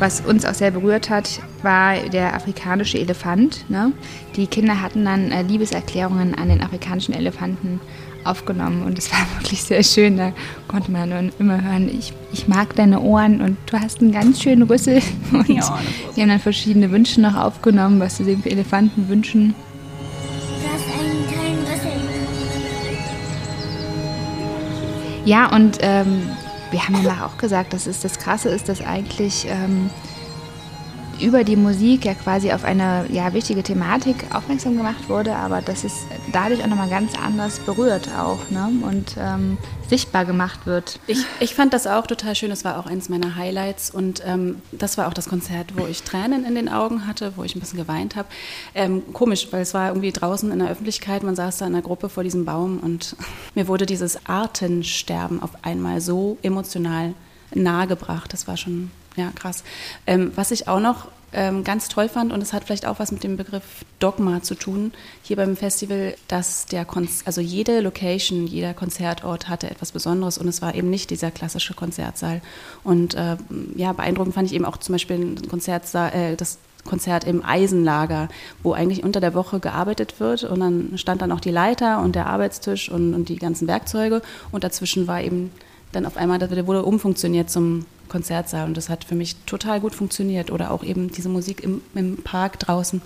Was 0.00 0.22
uns 0.22 0.46
auch 0.46 0.54
sehr 0.54 0.70
berührt 0.70 1.10
hat, 1.10 1.42
war 1.62 1.94
der 2.08 2.34
afrikanische 2.34 2.98
Elefant. 2.98 3.68
Ne? 3.68 3.92
Die 4.34 4.46
Kinder 4.46 4.80
hatten 4.80 5.04
dann 5.04 5.30
äh, 5.30 5.42
Liebeserklärungen 5.42 6.34
an 6.34 6.48
den 6.48 6.62
afrikanischen 6.62 7.12
Elefanten 7.12 7.80
aufgenommen 8.24 8.82
und 8.82 8.98
es 8.98 9.12
war 9.12 9.18
wirklich 9.38 9.62
sehr 9.62 9.82
schön. 9.82 10.16
Da 10.16 10.32
konnte 10.68 10.90
man 10.90 11.10
dann 11.10 11.32
immer 11.38 11.62
hören, 11.62 11.90
ich, 11.90 12.14
ich 12.32 12.48
mag 12.48 12.74
deine 12.76 13.00
Ohren 13.00 13.42
und 13.42 13.58
du 13.66 13.78
hast 13.78 14.00
einen 14.00 14.10
ganz 14.10 14.42
schönen 14.42 14.62
Rüssel. 14.62 15.02
Und 15.32 15.50
ja, 15.50 15.78
die 16.16 16.22
haben 16.22 16.30
dann 16.30 16.40
verschiedene 16.40 16.90
Wünsche 16.90 17.20
noch 17.20 17.36
aufgenommen, 17.36 18.00
was 18.00 18.16
sie 18.16 18.24
dem 18.24 18.42
Elefanten 18.44 19.06
wünschen. 19.10 19.54
Du 20.62 20.68
hast 20.72 20.84
einen 20.98 21.28
kleinen 21.28 21.58
Rüssel. 21.58 21.92
Ja, 25.26 25.54
und 25.54 25.76
ähm, 25.82 26.22
wir 26.70 26.82
haben 26.86 26.94
danach 27.02 27.22
auch 27.22 27.38
gesagt, 27.38 27.72
dass 27.72 27.86
es 27.86 28.00
das 28.00 28.18
Krasse 28.18 28.48
ist, 28.48 28.68
dass 28.68 28.80
eigentlich 28.80 29.46
ähm, 29.48 29.90
über 31.20 31.44
die 31.44 31.56
Musik 31.56 32.04
ja 32.04 32.14
quasi 32.14 32.52
auf 32.52 32.64
eine 32.64 33.06
ja, 33.10 33.32
wichtige 33.32 33.62
Thematik 33.62 34.24
aufmerksam 34.32 34.76
gemacht 34.76 35.08
wurde, 35.08 35.34
aber 35.34 35.60
dass 35.60 35.84
es 35.84 36.06
dadurch 36.32 36.62
auch 36.62 36.68
nochmal 36.68 36.88
ganz 36.88 37.12
anders 37.18 37.58
berührt 37.58 38.08
auch 38.18 38.38
ne? 38.50 38.70
und 38.82 39.16
ähm, 39.18 39.58
sichtbar 39.88 40.24
gemacht 40.24 40.66
wird. 40.66 40.98
Ich, 41.06 41.24
ich 41.40 41.54
fand 41.54 41.74
das 41.74 41.86
auch 41.86 42.06
total 42.06 42.34
schön, 42.34 42.50
das 42.50 42.64
war 42.64 42.78
auch 42.78 42.86
eines 42.86 43.08
meiner 43.08 43.36
Highlights 43.36 43.90
und 43.90 44.22
ähm, 44.24 44.62
das 44.72 44.96
war 44.98 45.08
auch 45.08 45.14
das 45.14 45.28
Konzert, 45.28 45.76
wo 45.76 45.86
ich 45.86 46.02
Tränen 46.02 46.44
in 46.44 46.54
den 46.54 46.68
Augen 46.68 47.06
hatte, 47.06 47.32
wo 47.36 47.44
ich 47.44 47.54
ein 47.54 47.60
bisschen 47.60 47.78
geweint 47.78 48.16
habe. 48.16 48.28
Ähm, 48.74 49.02
komisch, 49.12 49.48
weil 49.50 49.62
es 49.62 49.74
war 49.74 49.88
irgendwie 49.88 50.12
draußen 50.12 50.50
in 50.50 50.58
der 50.60 50.70
Öffentlichkeit, 50.70 51.22
man 51.22 51.36
saß 51.36 51.58
da 51.58 51.66
in 51.66 51.74
einer 51.74 51.82
Gruppe 51.82 52.08
vor 52.08 52.22
diesem 52.22 52.44
Baum 52.44 52.78
und 52.78 53.16
mir 53.54 53.68
wurde 53.68 53.86
dieses 53.86 54.26
Artensterben 54.26 55.42
auf 55.42 55.50
einmal 55.62 56.00
so 56.00 56.38
emotional 56.42 57.14
nahegebracht, 57.52 58.32
das 58.32 58.46
war 58.46 58.56
schon 58.56 58.90
ja, 59.16 59.30
krass. 59.34 59.64
Ähm, 60.06 60.32
was 60.34 60.50
ich 60.50 60.68
auch 60.68 60.80
noch 60.80 61.08
ähm, 61.32 61.62
ganz 61.64 61.88
toll 61.88 62.08
fand, 62.08 62.32
und 62.32 62.42
es 62.42 62.52
hat 62.52 62.64
vielleicht 62.64 62.86
auch 62.86 62.98
was 62.98 63.12
mit 63.12 63.22
dem 63.22 63.36
Begriff 63.36 63.84
Dogma 63.98 64.42
zu 64.42 64.54
tun, 64.54 64.92
hier 65.22 65.36
beim 65.36 65.56
Festival, 65.56 66.14
dass 66.28 66.66
der 66.66 66.84
Konz 66.84 67.22
also 67.24 67.40
jede 67.40 67.80
Location, 67.80 68.46
jeder 68.46 68.74
Konzertort 68.74 69.48
hatte 69.48 69.70
etwas 69.70 69.92
Besonderes 69.92 70.38
und 70.38 70.48
es 70.48 70.62
war 70.62 70.74
eben 70.74 70.90
nicht 70.90 71.10
dieser 71.10 71.30
klassische 71.30 71.74
Konzertsaal. 71.74 72.40
Und 72.82 73.14
äh, 73.14 73.36
ja, 73.76 73.92
beeindruckend 73.92 74.34
fand 74.34 74.48
ich 74.48 74.54
eben 74.54 74.64
auch 74.64 74.76
zum 74.78 74.94
Beispiel 74.94 75.36
äh, 75.52 76.36
das 76.36 76.58
Konzert 76.84 77.24
im 77.24 77.44
Eisenlager, 77.44 78.28
wo 78.62 78.72
eigentlich 78.72 79.04
unter 79.04 79.20
der 79.20 79.34
Woche 79.34 79.60
gearbeitet 79.60 80.18
wird 80.18 80.44
und 80.44 80.60
dann 80.60 80.92
stand 80.96 81.20
dann 81.22 81.30
auch 81.30 81.40
die 81.40 81.50
Leiter 81.50 82.00
und 82.00 82.14
der 82.14 82.26
Arbeitstisch 82.26 82.90
und, 82.90 83.14
und 83.14 83.28
die 83.28 83.36
ganzen 83.36 83.68
Werkzeuge 83.68 84.22
und 84.50 84.64
dazwischen 84.64 85.06
war 85.06 85.20
eben 85.20 85.52
dann 85.92 86.06
auf 86.06 86.16
einmal, 86.16 86.38
der 86.38 86.66
wurde 86.66 86.84
umfunktioniert 86.84 87.50
zum 87.50 87.86
Konzertsaal 88.08 88.66
und 88.66 88.76
das 88.76 88.88
hat 88.88 89.04
für 89.04 89.14
mich 89.14 89.36
total 89.46 89.80
gut 89.80 89.94
funktioniert. 89.94 90.50
Oder 90.50 90.70
auch 90.70 90.84
eben 90.84 91.10
diese 91.10 91.28
Musik 91.28 91.62
im, 91.62 91.80
im 91.94 92.22
Park 92.22 92.58
draußen. 92.58 93.00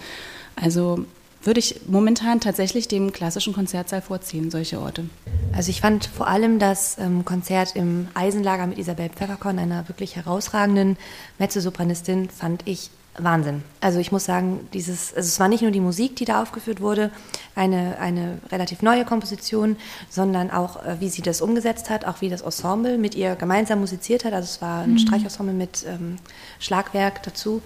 Also 0.57 1.05
würde 1.43 1.61
ich 1.61 1.83
momentan 1.87 2.41
tatsächlich 2.41 2.89
dem 2.89 3.13
klassischen 3.13 3.53
Konzertsaal 3.53 4.01
vorziehen, 4.01 4.51
solche 4.51 4.81
Orte. 4.81 5.05
Also 5.53 5.71
ich 5.71 5.81
fand 5.81 6.07
vor 6.07 6.27
allem 6.27 6.59
das 6.59 6.99
ähm, 6.99 7.25
Konzert 7.25 7.77
im 7.77 8.09
Eisenlager 8.15 8.67
mit 8.67 8.79
Isabel 8.79 9.11
Pfefferkorn, 9.11 9.59
einer 9.59 9.89
wirklich 9.89 10.17
herausragenden 10.17 10.97
Mezzosopranistin, 11.39 12.31
fand 12.31 12.63
ich 12.67 12.91
Wahnsinn. 13.19 13.63
Also 13.81 14.01
ich 14.01 14.11
muss 14.11 14.25
sagen, 14.25 14.69
dieses, 14.73 15.15
also 15.15 15.27
es 15.27 15.39
war 15.39 15.49
nicht 15.49 15.63
nur 15.63 15.71
die 15.71 15.81
Musik, 15.81 16.17
die 16.17 16.25
da 16.25 16.43
aufgeführt 16.43 16.81
wurde, 16.81 17.11
eine, 17.55 17.99
eine 17.99 18.39
relativ 18.51 18.83
neue 18.83 19.05
Komposition, 19.05 19.77
sondern 20.11 20.51
auch, 20.51 20.85
äh, 20.85 21.01
wie 21.01 21.09
sie 21.09 21.23
das 21.23 21.41
umgesetzt 21.41 21.91
hat, 21.91 22.05
auch 22.05 22.21
wie 22.21 22.29
das 22.29 22.43
Ensemble 22.43 22.99
mit 22.99 23.15
ihr 23.15 23.37
gemeinsam 23.37 23.81
musiziert 23.81 24.25
hat. 24.25 24.33
Also 24.33 24.47
es 24.47 24.63
war 24.63 24.83
ein 24.83 24.93
mhm. 24.93 24.99
Streichensemble 24.99 25.55
mit 25.55 25.85
ähm, 25.87 26.17
Schlagwerk 26.59 27.23
dazu. 27.23 27.63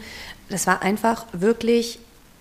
Das 0.51 0.67
war 0.67 0.83
einfach 0.83 1.25
wirklich 1.33 1.99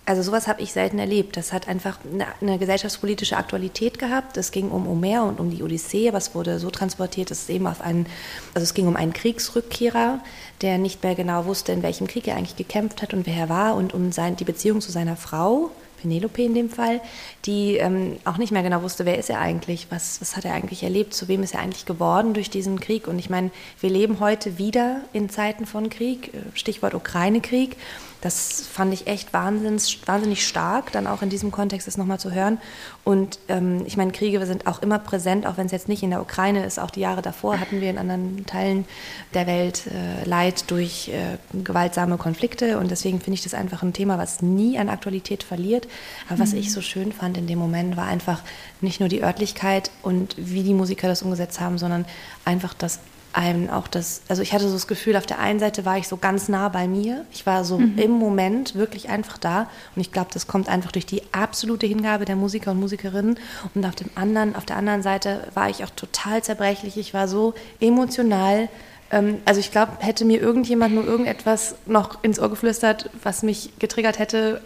also 0.08 0.22
sowas 0.22 0.48
habe 0.48 0.62
ich 0.62 0.72
selten 0.72 0.98
erlebt. 0.98 1.36
Das 1.36 1.52
hat 1.52 1.68
einfach 1.68 1.98
eine, 2.10 2.26
eine, 2.40 2.58
gesellschaftspolitische 2.58 3.36
Aktualität 3.36 3.98
gehabt. 3.98 4.38
Es 4.38 4.52
ging 4.52 4.70
um 4.70 4.86
Homer 4.86 5.24
und 5.24 5.38
um 5.38 5.50
die 5.50 5.62
Odyssee, 5.62 6.08
aber 6.08 6.16
es 6.16 6.34
wurde 6.34 6.58
so 6.58 6.70
transportiert, 6.70 7.30
dass 7.30 7.42
es 7.42 7.48
eben 7.50 7.66
auf 7.66 7.82
einen, 7.82 8.06
also 8.54 8.64
es 8.64 8.72
ging 8.72 8.88
um 8.88 8.96
einen 8.96 9.12
Kriegsrückkehrer, 9.12 10.20
der 10.62 10.78
nicht 10.78 11.02
mehr 11.02 11.14
genau 11.14 11.44
wusste, 11.44 11.72
in 11.72 11.82
welchem 11.82 12.06
Krieg 12.06 12.26
er 12.26 12.36
eigentlich 12.36 12.56
gekämpft 12.56 13.02
hat 13.02 13.12
und 13.12 13.26
wer 13.26 13.36
er 13.36 13.48
war 13.50 13.74
und 13.76 13.92
um 13.92 14.10
sein, 14.10 14.34
die 14.36 14.44
Beziehung 14.44 14.80
zu 14.80 14.90
seiner 14.90 15.14
Frau, 15.14 15.70
Penelope 16.00 16.42
in 16.42 16.54
dem 16.54 16.70
Fall, 16.70 17.00
die 17.44 17.76
ähm, 17.76 18.16
auch 18.24 18.38
nicht 18.38 18.52
mehr 18.52 18.62
genau 18.62 18.82
wusste, 18.82 19.04
wer 19.04 19.18
ist 19.18 19.28
er 19.28 19.40
eigentlich, 19.40 19.88
was, 19.90 20.20
was 20.20 20.36
hat 20.36 20.44
er 20.44 20.54
eigentlich 20.54 20.84
erlebt, 20.84 21.12
zu 21.12 21.28
wem 21.28 21.42
ist 21.42 21.54
er 21.54 21.60
eigentlich 21.60 21.84
geworden 21.84 22.34
durch 22.34 22.50
diesen 22.50 22.80
Krieg. 22.80 23.08
Und 23.08 23.18
ich 23.18 23.28
meine, 23.28 23.50
wir 23.80 23.90
leben 23.90 24.20
heute 24.20 24.58
wieder 24.58 25.02
in 25.12 25.28
Zeiten 25.28 25.66
von 25.66 25.90
Krieg, 25.90 26.32
äh, 26.32 26.38
Stichwort 26.54 26.94
Ukraine-Krieg. 26.94 27.76
Das 28.20 28.66
fand 28.66 28.92
ich 28.92 29.06
echt 29.06 29.32
wahnsinnig, 29.32 30.00
wahnsinnig 30.06 30.46
stark, 30.46 30.90
dann 30.90 31.06
auch 31.06 31.22
in 31.22 31.30
diesem 31.30 31.52
Kontext 31.52 31.86
das 31.86 31.96
nochmal 31.96 32.18
zu 32.18 32.32
hören. 32.32 32.58
Und 33.04 33.38
ähm, 33.48 33.84
ich 33.86 33.96
meine, 33.96 34.10
Kriege 34.10 34.44
sind 34.44 34.66
auch 34.66 34.82
immer 34.82 34.98
präsent, 34.98 35.46
auch 35.46 35.56
wenn 35.56 35.66
es 35.66 35.72
jetzt 35.72 35.88
nicht 35.88 36.02
in 36.02 36.10
der 36.10 36.20
Ukraine 36.20 36.64
ist. 36.64 36.80
Auch 36.80 36.90
die 36.90 37.00
Jahre 37.00 37.22
davor 37.22 37.60
hatten 37.60 37.80
wir 37.80 37.90
in 37.90 37.98
anderen 37.98 38.44
Teilen 38.44 38.86
der 39.34 39.46
Welt 39.46 39.84
äh, 39.86 40.28
Leid 40.28 40.70
durch 40.70 41.08
äh, 41.08 41.38
gewaltsame 41.62 42.16
Konflikte. 42.16 42.78
Und 42.78 42.90
deswegen 42.90 43.20
finde 43.20 43.34
ich 43.34 43.44
das 43.44 43.54
einfach 43.54 43.82
ein 43.82 43.92
Thema, 43.92 44.18
was 44.18 44.42
nie 44.42 44.78
an 44.78 44.88
Aktualität 44.88 45.44
verliert. 45.44 45.86
Aber 46.28 46.40
was 46.40 46.52
mhm. 46.52 46.58
ich 46.58 46.72
so 46.72 46.80
schön 46.80 47.12
fand 47.12 47.38
in 47.38 47.46
dem 47.46 47.58
Moment, 47.58 47.96
war 47.96 48.06
einfach 48.06 48.42
nicht 48.80 48.98
nur 48.98 49.08
die 49.08 49.22
Örtlichkeit 49.22 49.92
und 50.02 50.34
wie 50.36 50.64
die 50.64 50.74
Musiker 50.74 51.06
das 51.06 51.22
umgesetzt 51.22 51.60
haben, 51.60 51.78
sondern 51.78 52.04
einfach 52.44 52.74
das 52.74 52.98
einem 53.38 53.70
auch 53.70 53.86
das, 53.86 54.22
also 54.28 54.42
ich 54.42 54.52
hatte 54.52 54.66
so 54.66 54.74
das 54.74 54.88
Gefühl, 54.88 55.16
auf 55.16 55.24
der 55.24 55.38
einen 55.38 55.60
Seite 55.60 55.84
war 55.84 55.96
ich 55.96 56.08
so 56.08 56.16
ganz 56.16 56.48
nah 56.48 56.68
bei 56.68 56.88
mir, 56.88 57.24
ich 57.32 57.46
war 57.46 57.64
so 57.64 57.78
mhm. 57.78 57.96
im 57.96 58.10
Moment 58.10 58.74
wirklich 58.74 59.10
einfach 59.10 59.38
da. 59.38 59.68
Und 59.94 60.00
ich 60.00 60.10
glaube, 60.10 60.30
das 60.34 60.48
kommt 60.48 60.68
einfach 60.68 60.90
durch 60.90 61.06
die 61.06 61.22
absolute 61.30 61.86
Hingabe 61.86 62.24
der 62.24 62.34
Musiker 62.34 62.72
und 62.72 62.80
Musikerinnen. 62.80 63.38
Und 63.74 63.86
auf 63.86 63.94
dem 63.94 64.10
anderen, 64.16 64.56
auf 64.56 64.64
der 64.64 64.76
anderen 64.76 65.02
Seite 65.02 65.44
war 65.54 65.70
ich 65.70 65.84
auch 65.84 65.90
total 65.90 66.42
zerbrechlich, 66.42 66.96
ich 66.96 67.14
war 67.14 67.28
so 67.28 67.54
emotional 67.78 68.68
also 69.10 69.58
ich 69.58 69.70
glaube, 69.70 69.92
hätte 70.00 70.26
mir 70.26 70.40
irgendjemand 70.40 70.94
nur 70.94 71.06
irgendetwas 71.06 71.76
noch 71.86 72.22
ins 72.22 72.38
Ohr 72.38 72.50
geflüstert, 72.50 73.08
was 73.22 73.42
mich 73.42 73.70
getriggert 73.78 74.18
hätte, 74.18 74.60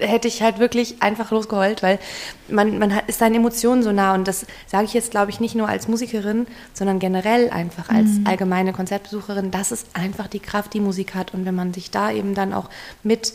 hätte 0.00 0.26
ich 0.26 0.42
halt 0.42 0.58
wirklich 0.58 1.00
einfach 1.00 1.30
losgeheult, 1.30 1.82
weil 1.82 2.00
man, 2.48 2.78
man 2.78 2.92
ist 3.06 3.20
seinen 3.20 3.36
Emotionen 3.36 3.84
so 3.84 3.92
nah 3.92 4.14
und 4.14 4.26
das 4.26 4.46
sage 4.66 4.84
ich 4.84 4.94
jetzt, 4.94 5.12
glaube 5.12 5.30
ich, 5.30 5.38
nicht 5.38 5.54
nur 5.54 5.68
als 5.68 5.86
Musikerin, 5.86 6.48
sondern 6.74 6.98
generell 6.98 7.50
einfach 7.50 7.88
als 7.88 8.08
mhm. 8.08 8.26
allgemeine 8.26 8.72
Konzertbesucherin. 8.72 9.52
Das 9.52 9.70
ist 9.70 9.86
einfach 9.92 10.26
die 10.26 10.40
Kraft, 10.40 10.74
die 10.74 10.80
Musik 10.80 11.14
hat 11.14 11.32
und 11.32 11.44
wenn 11.44 11.54
man 11.54 11.72
sich 11.72 11.92
da 11.92 12.10
eben 12.10 12.34
dann 12.34 12.52
auch 12.52 12.68
mit 13.04 13.32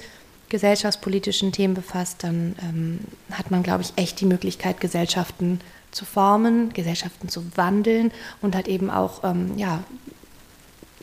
gesellschaftspolitischen 0.50 1.53
Themen 1.53 1.73
befasst, 1.73 2.23
dann 2.23 2.55
ähm, 2.62 3.00
hat 3.31 3.50
man, 3.50 3.63
glaube 3.63 3.81
ich, 3.81 3.93
echt 3.95 4.19
die 4.19 4.25
Möglichkeit, 4.25 4.81
Gesellschaften 4.81 5.62
zu 5.91 6.05
formen, 6.05 6.73
Gesellschaften 6.73 7.29
zu 7.29 7.45
wandeln 7.55 8.12
und 8.41 8.55
halt 8.55 8.67
eben 8.67 8.89
auch 8.89 9.23
ähm, 9.23 9.53
ja, 9.57 9.83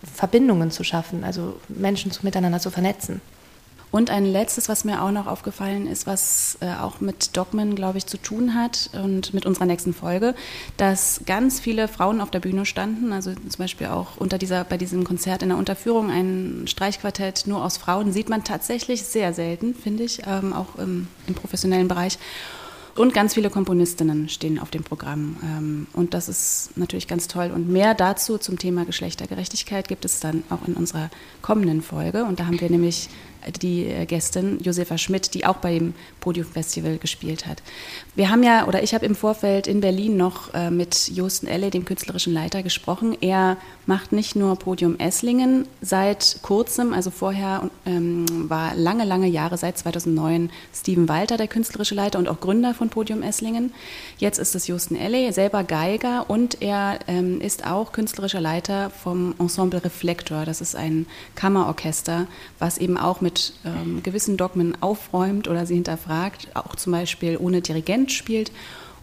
Verbindungen 0.03 0.71
zu 0.71 0.85
schaffen, 0.85 1.25
also 1.25 1.61
Menschen 1.69 2.11
zu, 2.11 2.25
miteinander 2.25 2.61
zu 2.61 2.71
vernetzen. 2.71 3.21
Und 3.93 4.09
ein 4.09 4.25
letztes, 4.25 4.69
was 4.69 4.85
mir 4.85 5.03
auch 5.03 5.11
noch 5.11 5.27
aufgefallen 5.27 5.89
ist, 5.89 6.07
was 6.07 6.59
äh, 6.61 6.73
auch 6.75 7.01
mit 7.01 7.37
Dogmen, 7.37 7.75
glaube 7.75 7.99
ich, 7.99 8.07
zu 8.07 8.19
tun 8.19 8.55
hat 8.55 8.91
und 8.93 9.35
mit 9.35 9.47
unserer 9.47 9.67
nächsten 9.67 9.93
Folge, 9.93 10.37
dass 10.77 11.23
ganz 11.27 11.59
viele 11.59 11.89
Frauen 11.89 12.21
auf 12.21 12.31
der 12.31 12.39
Bühne 12.39 12.67
standen. 12.67 13.13
Also 13.13 13.33
zum 13.35 13.59
Beispiel 13.59 13.89
auch 13.89 14.17
unter 14.17 14.39
dieser, 14.39 14.63
bei 14.63 14.77
diesem 14.77 15.03
Konzert 15.03 15.43
in 15.43 15.49
der 15.49 15.59
Unterführung 15.59 16.09
ein 16.11 16.67
Streichquartett 16.67 17.49
nur 17.49 17.65
aus 17.65 17.79
Frauen 17.79 18.13
sieht 18.13 18.29
man 18.29 18.45
tatsächlich 18.45 19.03
sehr 19.03 19.35
selten, 19.35 19.75
finde 19.75 20.05
ich, 20.05 20.23
ähm, 20.25 20.53
auch 20.53 20.77
im, 20.77 21.09
im 21.27 21.35
professionellen 21.35 21.89
Bereich. 21.89 22.17
Und 22.97 23.15
ganz 23.15 23.35
viele 23.35 23.51
Komponistinnen 23.51 24.29
stehen 24.29 24.59
auf 24.59 24.71
dem 24.71 24.83
Programm. 24.83 25.37
Ähm, 25.43 25.87
und 25.93 26.15
das 26.15 26.29
ist 26.29 26.71
natürlich 26.77 27.09
ganz 27.09 27.29
toll. 27.29 27.51
Und 27.55 27.69
mehr 27.69 27.95
dazu 27.95 28.39
zum 28.39 28.59
Thema 28.59 28.85
Geschlechtergerechtigkeit 28.85 29.89
gibt 29.89 30.05
es 30.05 30.21
dann 30.21 30.43
auch 30.51 30.67
in 30.67 30.75
unserer 30.75 31.11
kommenden 31.43 31.83
Folge. 31.83 32.25
Und 32.25 32.41
da 32.41 32.47
haben 32.47 32.61
wir 32.61 32.71
nämlich 32.71 33.09
die 33.61 33.87
äh, 33.87 34.07
Gästin 34.07 34.59
Josefa 34.61 34.99
Schmidt, 34.99 35.35
die 35.35 35.47
auch 35.47 35.57
beim 35.57 35.95
Podium 36.21 36.47
Festival 36.47 36.99
gespielt 36.99 37.47
hat. 37.47 37.63
Wir 38.15 38.31
haben 38.31 38.43
ja, 38.43 38.67
oder 38.67 38.83
ich 38.83 38.95
habe 38.95 39.07
im 39.07 39.15
Vorfeld 39.15 39.67
in 39.67 39.81
Berlin 39.81 40.17
noch 40.17 40.53
äh, 40.55 40.71
mit 40.71 41.09
Josten 41.09 41.47
Elle, 41.47 41.71
dem 41.71 41.85
künstlerischen 41.85 42.33
Leiter, 42.33 42.63
gesprochen. 42.63 43.17
Er 43.21 43.57
macht 43.87 44.13
nicht 44.13 44.37
nur 44.37 44.57
Podium 44.57 44.99
Esslingen 44.99 45.67
seit 45.81 46.39
kurzem, 46.43 46.93
also 46.93 47.11
vorher 47.11 47.71
ähm, 47.87 48.27
war 48.49 48.75
lange, 48.75 49.05
lange 49.05 49.29
Jahre, 49.29 49.57
seit 49.57 49.79
2009, 49.79 50.51
Steven 50.75 51.09
Walter 51.09 51.37
der 51.37 51.49
künstlerische 51.49 51.95
Leiter 51.95 52.19
und 52.19 52.29
auch 52.29 52.41
Gründer 52.41 52.75
von 52.75 52.89
Podium 52.89 53.23
Esslingen. 53.23 53.73
Jetzt 54.19 54.39
ist 54.39 54.55
es 54.55 54.67
Josten 54.67 54.97
Elle, 54.97 55.33
selber 55.33 55.65
Geiger 55.65 56.29
und 56.29 56.61
er 56.61 56.99
ähm, 57.07 57.41
ist 57.41 57.67
auch 57.67 57.93
künstlerischer 57.93 58.41
Leiter 58.41 58.91
vom 58.91 59.35
Ensemble 59.39 59.83
Reflektor. 59.85 60.45
Das 60.45 60.61
ist 60.61 60.77
ein 60.77 61.07
Kammerorchester, 61.35 62.27
was 62.59 62.79
eben 62.79 62.97
auch 62.99 63.21
mit 63.21 63.30
mit 63.31 63.53
ähm, 63.65 64.03
gewissen 64.03 64.37
Dogmen 64.37 64.77
aufräumt 64.83 65.47
oder 65.47 65.65
sie 65.65 65.75
hinterfragt, 65.75 66.49
auch 66.55 66.75
zum 66.75 66.93
Beispiel 66.93 67.37
ohne 67.37 67.61
Dirigent 67.61 68.11
spielt. 68.11 68.51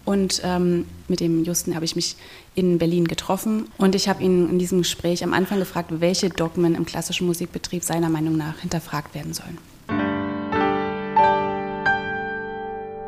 Und 0.04 0.42
ähm, 0.44 0.86
mit 1.08 1.22
dem 1.22 1.46
Justen 1.46 1.76
habe 1.76 1.86
ich 1.86 1.96
mich 1.96 2.18
in 2.54 2.78
Berlin 2.78 3.08
getroffen 3.08 3.68
und 3.78 3.96
ich 3.96 4.10
habe 4.10 4.24
ihn 4.24 4.50
in 4.50 4.60
diesem 4.60 4.80
Gespräch 4.80 5.24
am 5.24 5.34
Anfang 5.34 5.60
gefragt, 5.60 5.92
welche 6.00 6.30
Dogmen 6.30 6.76
im 6.76 6.86
klassischen 6.86 7.28
Musikbetrieb 7.28 7.84
seiner 7.84 8.10
Meinung 8.10 8.36
nach 8.36 8.60
hinterfragt 8.60 9.16
werden 9.16 9.34
sollen. 9.34 9.58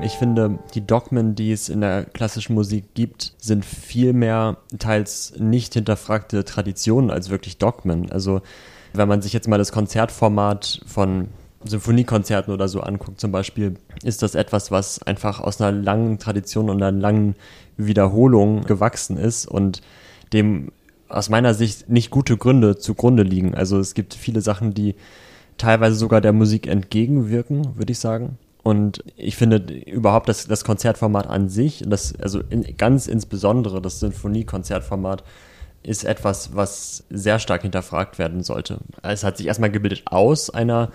Ich 0.01 0.13
finde, 0.13 0.59
die 0.73 0.85
Dogmen, 0.85 1.35
die 1.35 1.51
es 1.51 1.67
in 1.67 1.81
der 1.81 2.05
klassischen 2.05 2.53
Musik 2.53 2.93
gibt, 2.93 3.33
sind 3.37 3.65
vielmehr 3.65 4.57
teils 4.77 5.33
nicht 5.37 5.73
hinterfragte 5.73 6.45
Traditionen 6.45 7.11
als 7.11 7.29
wirklich 7.29 7.57
Dogmen. 7.57 8.09
Also 8.09 8.41
wenn 8.93 9.07
man 9.07 9.21
sich 9.21 9.33
jetzt 9.33 9.47
mal 9.47 9.57
das 9.57 9.71
Konzertformat 9.71 10.81
von 10.85 11.29
Symphoniekonzerten 11.63 12.53
oder 12.53 12.67
so 12.67 12.81
anguckt 12.81 13.19
zum 13.19 13.31
Beispiel, 13.31 13.75
ist 14.03 14.21
das 14.21 14.35
etwas, 14.35 14.71
was 14.71 15.01
einfach 15.03 15.39
aus 15.41 15.59
einer 15.61 15.77
langen 15.77 16.19
Tradition 16.19 16.69
und 16.69 16.81
einer 16.81 16.97
langen 16.97 17.35
Wiederholung 17.77 18.63
gewachsen 18.63 19.17
ist 19.17 19.45
und 19.45 19.81
dem 20.33 20.71
aus 21.09 21.29
meiner 21.29 21.53
Sicht 21.53 21.89
nicht 21.89 22.11
gute 22.11 22.37
Gründe 22.37 22.77
zugrunde 22.77 23.23
liegen. 23.23 23.55
Also 23.55 23.79
es 23.79 23.93
gibt 23.93 24.13
viele 24.13 24.41
Sachen, 24.41 24.73
die 24.73 24.95
teilweise 25.57 25.95
sogar 25.95 26.21
der 26.21 26.33
Musik 26.33 26.67
entgegenwirken, 26.67 27.77
würde 27.77 27.91
ich 27.91 27.99
sagen. 27.99 28.37
Und 28.61 29.03
ich 29.15 29.35
finde 29.35 29.57
überhaupt 29.85 30.29
das, 30.29 30.47
das 30.47 30.63
Konzertformat 30.63 31.27
an 31.27 31.49
sich, 31.49 31.83
das, 31.87 32.13
also 32.19 32.41
in, 32.49 32.77
ganz 32.77 33.07
insbesondere 33.07 33.81
das 33.81 33.99
Sinfoniekonzertformat, 33.99 35.23
ist 35.89 36.03
etwas, 36.03 36.55
was 36.55 37.03
sehr 37.09 37.39
stark 37.39 37.63
hinterfragt 37.63 38.19
werden 38.19 38.43
sollte. 38.43 38.77
Es 39.01 39.23
hat 39.23 39.37
sich 39.37 39.47
erstmal 39.47 39.71
gebildet 39.71 40.03
aus 40.05 40.51
einer 40.51 40.91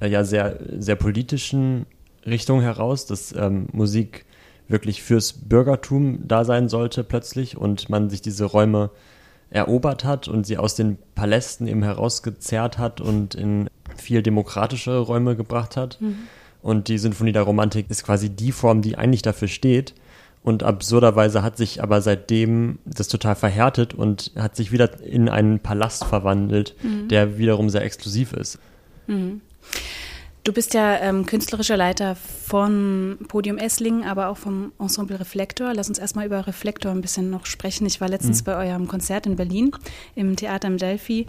äh, 0.00 0.08
ja 0.08 0.24
sehr, 0.24 0.58
sehr 0.78 0.96
politischen 0.96 1.86
Richtung 2.26 2.60
heraus, 2.60 3.06
dass 3.06 3.32
ähm, 3.32 3.68
Musik 3.72 4.24
wirklich 4.66 5.02
fürs 5.02 5.32
Bürgertum 5.32 6.26
da 6.26 6.44
sein 6.44 6.68
sollte 6.68 7.04
plötzlich 7.04 7.56
und 7.56 7.88
man 7.88 8.10
sich 8.10 8.20
diese 8.20 8.44
Räume 8.44 8.90
erobert 9.50 10.04
hat 10.04 10.26
und 10.26 10.44
sie 10.44 10.58
aus 10.58 10.74
den 10.74 10.98
Palästen 11.14 11.68
eben 11.68 11.84
herausgezerrt 11.84 12.78
hat 12.78 13.00
und 13.00 13.36
in 13.36 13.70
viel 13.96 14.22
demokratische 14.22 14.98
Räume 14.98 15.36
gebracht 15.36 15.76
hat. 15.76 16.00
Mhm. 16.00 16.16
Und 16.62 16.88
die 16.88 16.98
Sinfonie 16.98 17.32
der 17.32 17.42
Romantik 17.42 17.86
ist 17.90 18.04
quasi 18.04 18.28
die 18.30 18.50
Form, 18.50 18.82
die 18.82 18.96
eigentlich 18.96 19.22
dafür 19.22 19.48
steht, 19.48 19.94
und 20.42 20.62
absurderweise 20.62 21.42
hat 21.42 21.56
sich 21.56 21.82
aber 21.82 22.00
seitdem 22.02 22.78
das 22.84 23.08
total 23.08 23.36
verhärtet 23.36 23.94
und 23.94 24.32
hat 24.36 24.56
sich 24.56 24.72
wieder 24.72 25.00
in 25.02 25.28
einen 25.28 25.60
Palast 25.60 26.04
verwandelt, 26.04 26.74
mhm. 26.82 27.08
der 27.08 27.38
wiederum 27.38 27.70
sehr 27.70 27.84
exklusiv 27.84 28.32
ist. 28.32 28.58
Mhm. 29.06 29.40
Du 30.44 30.52
bist 30.52 30.74
ja 30.74 30.98
ähm, 30.98 31.24
künstlerischer 31.24 31.76
Leiter 31.76 32.16
von 32.16 33.18
Podium 33.28 33.58
Esslingen, 33.58 34.02
aber 34.02 34.26
auch 34.26 34.36
vom 34.36 34.72
Ensemble 34.80 35.20
Reflektor. 35.20 35.72
Lass 35.72 35.88
uns 35.88 36.00
erstmal 36.00 36.26
über 36.26 36.44
Reflektor 36.48 36.90
ein 36.90 37.00
bisschen 37.00 37.30
noch 37.30 37.46
sprechen. 37.46 37.86
Ich 37.86 38.00
war 38.00 38.08
letztens 38.08 38.40
mhm. 38.40 38.46
bei 38.46 38.68
eurem 38.68 38.88
Konzert 38.88 39.26
in 39.26 39.36
Berlin 39.36 39.70
im 40.16 40.34
Theater 40.34 40.66
im 40.66 40.78
Delphi 40.78 41.26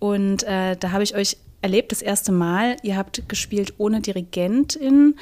und 0.00 0.42
äh, 0.42 0.76
da 0.76 0.90
habe 0.90 1.04
ich 1.04 1.14
euch 1.14 1.36
erlebt 1.62 1.92
das 1.92 2.02
erste 2.02 2.32
Mal. 2.32 2.76
Ihr 2.82 2.96
habt 2.96 3.28
gespielt 3.28 3.74
ohne 3.78 4.00
Dirigentin 4.00 5.14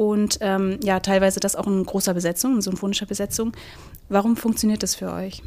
und 0.00 0.38
ähm, 0.40 0.78
ja, 0.82 0.98
teilweise 1.00 1.40
das 1.40 1.56
auch 1.56 1.66
in 1.66 1.84
großer 1.84 2.14
Besetzung, 2.14 2.54
in 2.54 2.62
symphonischer 2.62 3.04
Besetzung. 3.04 3.52
Warum 4.08 4.34
funktioniert 4.34 4.82
das 4.82 4.94
für 4.94 5.12
euch? 5.12 5.42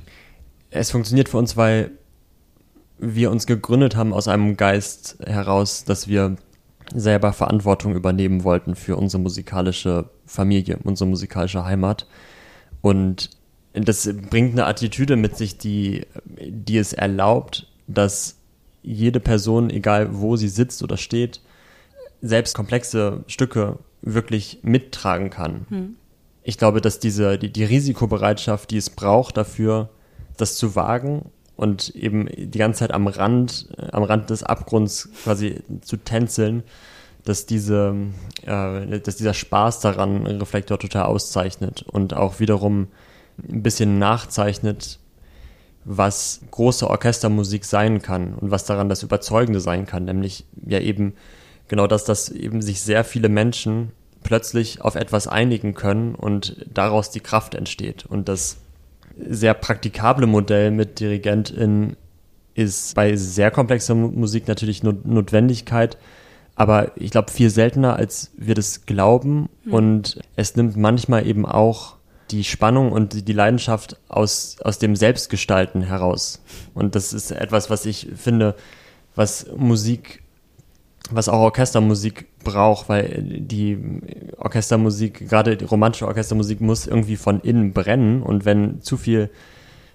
Es 0.70 0.92
funktioniert 0.92 1.28
für 1.28 1.39
uns, 1.39 1.58
weil 1.58 1.89
wir 3.00 3.32
uns 3.32 3.48
gegründet 3.48 3.96
haben 3.96 4.13
aus 4.13 4.28
einem 4.28 4.56
Geist 4.56 5.18
heraus, 5.26 5.86
dass 5.86 6.08
wir 6.08 6.36
selber 6.94 7.34
Verantwortung 7.34 7.96
übernehmen 7.96 8.44
wollten 8.44 8.76
für 8.76 8.96
unsere 8.96 9.24
musikalische 9.24 10.12
Familie, 10.28 10.78
unsere 10.84 11.10
musikalische 11.10 11.66
Heimat. 11.66 12.06
Und 12.82 13.32
das 13.74 14.08
bringt 14.30 14.52
eine 14.52 14.68
Attitüde 14.68 15.16
mit 15.16 15.36
sich, 15.36 15.58
die, 15.58 16.06
die 16.26 16.78
es 16.78 16.94
erlaubt, 16.94 17.72
dass 17.88 18.36
jede 18.84 19.20
Person, 19.20 19.72
egal 19.72 20.10
wo 20.12 20.36
sie 20.36 20.48
sitzt 20.48 20.84
oder 20.84 20.98
steht, 20.98 21.42
selbst 22.22 22.54
komplexe 22.54 23.24
Stücke 23.26 23.80
wirklich 24.04 24.60
mittragen 24.62 25.30
kann. 25.30 25.66
Hm. 25.70 25.96
Ich 26.44 26.58
glaube, 26.58 26.82
dass 26.82 27.00
diese, 27.00 27.38
die, 27.38 27.52
die 27.52 27.63
Risikobereitschaft, 27.63 28.70
die 28.72 28.78
es 28.78 28.89
braucht 28.89 29.38
dafür, 29.38 29.89
das 30.38 30.58
zu 30.58 30.76
wagen 30.76 31.32
und 31.56 31.89
eben 31.96 32.28
die 32.28 32.58
ganze 32.58 32.80
Zeit 32.80 32.92
am 32.94 33.08
Rand, 33.08 33.70
äh, 33.78 33.92
am 33.92 34.04
Rand 34.04 34.30
des 34.30 34.44
Abgrunds 34.44 35.10
quasi 35.24 35.62
zu 35.82 35.98
tänzeln, 35.98 36.63
dass 37.24 37.46
diese, 37.46 37.96
äh, 38.46 39.00
dass 39.00 39.16
dieser 39.16 39.34
Spaß 39.34 39.80
daran 39.80 40.28
Reflektor 40.28 40.78
total 40.78 41.04
auszeichnet 41.04 41.84
und 41.84 42.13
auch 42.13 42.39
wiederum 42.39 42.88
ein 43.50 43.63
bisschen 43.63 43.98
nachzeichnet, 43.98 45.00
was 45.86 46.42
große 46.52 46.89
Orchestermusik 46.89 47.66
sein 47.66 48.02
kann 48.02 48.36
und 48.36 48.52
was 48.52 48.66
daran 48.66 48.89
das 48.89 49.04
Überzeugende 49.04 49.60
sein 49.60 49.86
kann, 49.86 50.06
nämlich 50.06 50.46
ja 50.66 50.80
eben 50.80 51.13
genau 51.73 51.88
das, 51.88 52.05
dass 52.05 52.29
eben 52.29 52.62
sich 52.62 52.81
sehr 52.81 53.03
viele 53.03 53.29
Menschen 53.29 53.93
plötzlich 54.21 54.81
auf 54.81 54.93
etwas 54.93 55.27
einigen 55.27 55.73
können 55.73 56.13
und 56.13 56.67
daraus 56.71 57.09
die 57.09 57.19
Kraft 57.19 57.55
entsteht. 57.55 58.05
Und 58.05 58.29
das 58.29 58.57
sehr 59.17 59.55
praktikable 59.55 60.27
Modell 60.27 60.69
mit 60.69 60.99
DirigentIn 60.99 61.95
ist 62.53 62.93
bei 62.93 63.15
sehr 63.15 63.49
komplexer 63.49 63.95
Musik 63.95 64.47
natürlich 64.47 64.83
nur 64.83 64.95
Notwendigkeit, 65.03 65.97
aber 66.53 66.91
ich 66.95 67.09
glaube 67.09 67.31
viel 67.31 67.49
seltener, 67.49 67.95
als 67.95 68.29
wir 68.38 68.53
das 68.53 68.86
glauben. 68.86 69.49
Mhm. 69.65 69.73
Und 69.73 70.19
es 70.36 70.55
nimmt 70.55 70.77
manchmal 70.77 71.25
eben 71.25 71.43
auch 71.43 71.95
die 72.29 72.43
Spannung 72.43 72.91
und 72.91 73.27
die 73.27 73.33
Leidenschaft 73.33 73.97
aus, 74.09 74.57
aus 74.62 74.77
dem 74.77 74.95
Selbstgestalten 74.95 75.81
heraus. 75.81 76.43
Und 76.75 76.93
das 76.93 77.13
ist 77.13 77.31
etwas, 77.31 77.71
was 77.71 77.88
ich 77.88 78.09
finde, 78.15 78.53
was 79.15 79.47
Musik 79.57 80.22
was 81.12 81.30
auch 81.30 81.39
Orchestermusik 81.39 82.26
braucht, 82.44 82.89
weil 82.89 83.22
die 83.24 83.78
Orchestermusik, 84.38 85.30
gerade 85.30 85.58
die 85.58 85.66
romantische 85.66 86.08
Orchestermusik, 86.08 86.62
muss 86.62 86.88
irgendwie 86.88 87.18
von 87.18 87.42
innen 87.42 87.74
brennen 87.74 88.22
und 88.22 88.46
wenn 88.46 88.82
zu 88.82 88.98
viel 88.98 89.30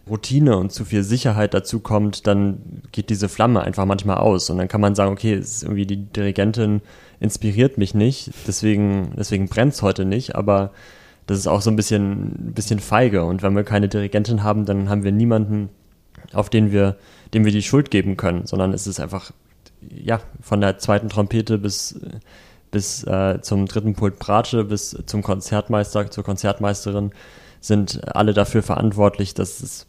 Routine 0.09 0.57
und 0.57 0.73
zu 0.73 0.85
viel 0.85 1.03
Sicherheit 1.03 1.55
dazu 1.55 1.81
kommt, 1.81 2.27
dann 2.27 2.83
geht 2.93 3.11
diese 3.11 3.29
Flamme 3.29 3.63
einfach 3.63 3.85
manchmal 3.85 4.19
aus 4.19 4.49
und 4.51 4.59
dann 4.59 4.69
kann 4.69 4.81
man 4.81 4.95
sagen, 4.95 5.13
okay, 5.13 5.35
ist 5.35 5.63
irgendwie 5.63 5.87
die 5.87 6.05
Dirigentin 6.05 6.81
inspiriert 7.21 7.79
mich 7.79 7.95
nicht, 7.95 8.31
deswegen, 8.47 9.13
deswegen 9.17 9.49
brennt 9.49 9.75
es 9.75 9.83
heute 9.83 10.05
nicht, 10.05 10.35
aber 10.35 10.73
das 11.27 11.39
ist 11.39 11.47
auch 11.47 11.61
so 11.61 11.71
ein 11.71 11.77
bisschen, 11.77 12.53
bisschen 12.55 12.81
feige 12.81 13.25
und 13.25 13.43
wenn 13.43 13.55
wir 13.55 13.65
keine 13.65 13.89
Dirigentin 13.89 14.43
haben, 14.43 14.65
dann 14.65 14.89
haben 14.89 15.05
wir 15.05 15.13
niemanden, 15.13 15.69
auf 16.33 16.49
den 16.49 16.73
wir, 16.73 16.97
dem 17.35 17.45
wir 17.45 17.53
die 17.53 17.63
Schuld 17.63 17.91
geben 17.91 18.17
können, 18.17 18.47
sondern 18.47 18.73
es 18.73 18.87
ist 18.87 19.01
einfach 19.01 19.33
ja, 19.81 20.21
von 20.41 20.61
der 20.61 20.79
zweiten 20.79 21.09
Trompete 21.09 21.59
bis, 21.59 21.99
bis 22.71 23.05
äh, 23.05 23.41
zum 23.43 23.67
dritten 23.67 23.95
Pult 23.95 24.19
Bratsche, 24.19 24.65
bis 24.65 24.97
zum 25.07 25.23
Konzertmeister, 25.23 26.11
zur 26.11 26.25
Konzertmeisterin, 26.25 27.13
sind 27.61 28.07
alle 28.15 28.35
dafür 28.35 28.63
verantwortlich, 28.63 29.35
dass 29.35 29.61
es 29.61 29.87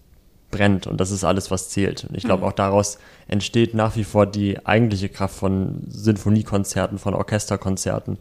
brennt 0.52 0.88
und 0.88 1.00
das 1.00 1.12
ist 1.12 1.24
alles, 1.24 1.52
was 1.52 1.70
zählt. 1.70 2.06
Und 2.06 2.18
ich 2.18 2.24
glaube, 2.24 2.42
mhm. 2.44 2.50
auch 2.50 2.54
daraus 2.54 2.98
entsteht 3.28 3.74
nach 3.74 3.96
wie 3.96 4.04
vor 4.04 4.26
die 4.26 4.66
eigentliche 4.66 5.10
Kraft 5.10 5.36
von 5.36 5.84
Sinfoniekonzerten, 5.88 6.98
von 6.98 7.14
Orchesterkonzerten. 7.14 8.18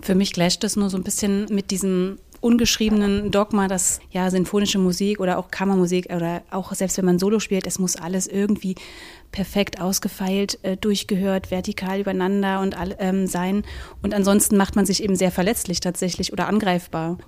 Für 0.00 0.14
mich 0.14 0.32
gleicht 0.32 0.64
das 0.64 0.76
nur 0.76 0.90
so 0.90 0.96
ein 0.96 1.02
bisschen 1.02 1.46
mit 1.50 1.70
diesem 1.70 2.18
ungeschriebenen 2.42 3.30
Dogma, 3.30 3.68
dass 3.68 4.00
ja 4.10 4.28
sinfonische 4.30 4.78
Musik 4.78 5.20
oder 5.20 5.38
auch 5.38 5.50
Kammermusik 5.50 6.12
oder 6.12 6.42
auch 6.50 6.74
selbst 6.74 6.98
wenn 6.98 7.04
man 7.04 7.18
Solo 7.18 7.38
spielt, 7.38 7.66
es 7.66 7.78
muss 7.78 7.96
alles 7.96 8.26
irgendwie 8.26 8.74
perfekt 9.30 9.80
ausgefeilt, 9.80 10.58
äh, 10.62 10.76
durchgehört, 10.76 11.50
vertikal 11.50 12.00
übereinander 12.00 12.60
und 12.60 12.76
all, 12.76 12.96
ähm, 12.98 13.26
sein. 13.26 13.62
Und 14.02 14.12
ansonsten 14.12 14.56
macht 14.56 14.76
man 14.76 14.84
sich 14.84 15.02
eben 15.02 15.16
sehr 15.16 15.30
verletzlich 15.30 15.80
tatsächlich 15.80 16.32
oder 16.32 16.48
angreifbar. 16.48 17.18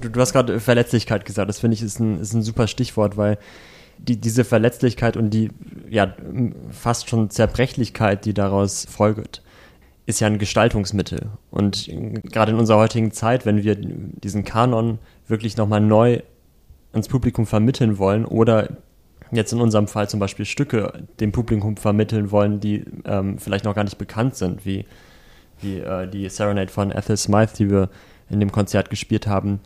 Du, 0.00 0.08
du 0.08 0.20
hast 0.20 0.32
gerade 0.32 0.58
Verletzlichkeit 0.58 1.24
gesagt, 1.24 1.48
das 1.48 1.60
finde 1.60 1.74
ich 1.74 1.82
ist 1.82 2.00
ein, 2.00 2.18
ist 2.18 2.32
ein 2.32 2.42
super 2.42 2.66
Stichwort, 2.66 3.16
weil 3.16 3.38
die, 3.98 4.20
diese 4.20 4.44
Verletzlichkeit 4.44 5.16
und 5.16 5.30
die 5.30 5.50
ja 5.88 6.14
fast 6.70 7.08
schon 7.08 7.30
Zerbrechlichkeit, 7.30 8.24
die 8.24 8.34
daraus 8.34 8.86
folgt, 8.90 9.42
ist 10.06 10.20
ja 10.20 10.26
ein 10.26 10.38
Gestaltungsmittel. 10.38 11.30
Und 11.50 11.88
gerade 12.24 12.52
in 12.52 12.58
unserer 12.58 12.78
heutigen 12.78 13.12
Zeit, 13.12 13.46
wenn 13.46 13.62
wir 13.62 13.76
diesen 13.76 14.44
Kanon 14.44 14.98
wirklich 15.26 15.56
nochmal 15.56 15.80
neu 15.80 16.20
ins 16.92 17.08
Publikum 17.08 17.46
vermitteln 17.46 17.98
wollen 17.98 18.24
oder 18.24 18.76
jetzt 19.30 19.52
in 19.52 19.60
unserem 19.60 19.88
Fall 19.88 20.08
zum 20.08 20.20
Beispiel 20.20 20.44
Stücke 20.44 21.04
dem 21.20 21.32
Publikum 21.32 21.76
vermitteln 21.76 22.30
wollen, 22.30 22.60
die 22.60 22.84
ähm, 23.04 23.38
vielleicht 23.38 23.64
noch 23.64 23.74
gar 23.74 23.84
nicht 23.84 23.98
bekannt 23.98 24.36
sind, 24.36 24.64
wie, 24.64 24.84
wie 25.60 25.78
äh, 25.78 26.06
die 26.08 26.28
Serenade 26.28 26.70
von 26.70 26.92
Ethel 26.92 27.16
Smythe, 27.16 27.54
die 27.58 27.70
wir 27.70 27.88
in 28.30 28.40
dem 28.40 28.52
Konzert 28.52 28.90
gespielt 28.90 29.26
haben, 29.26 29.60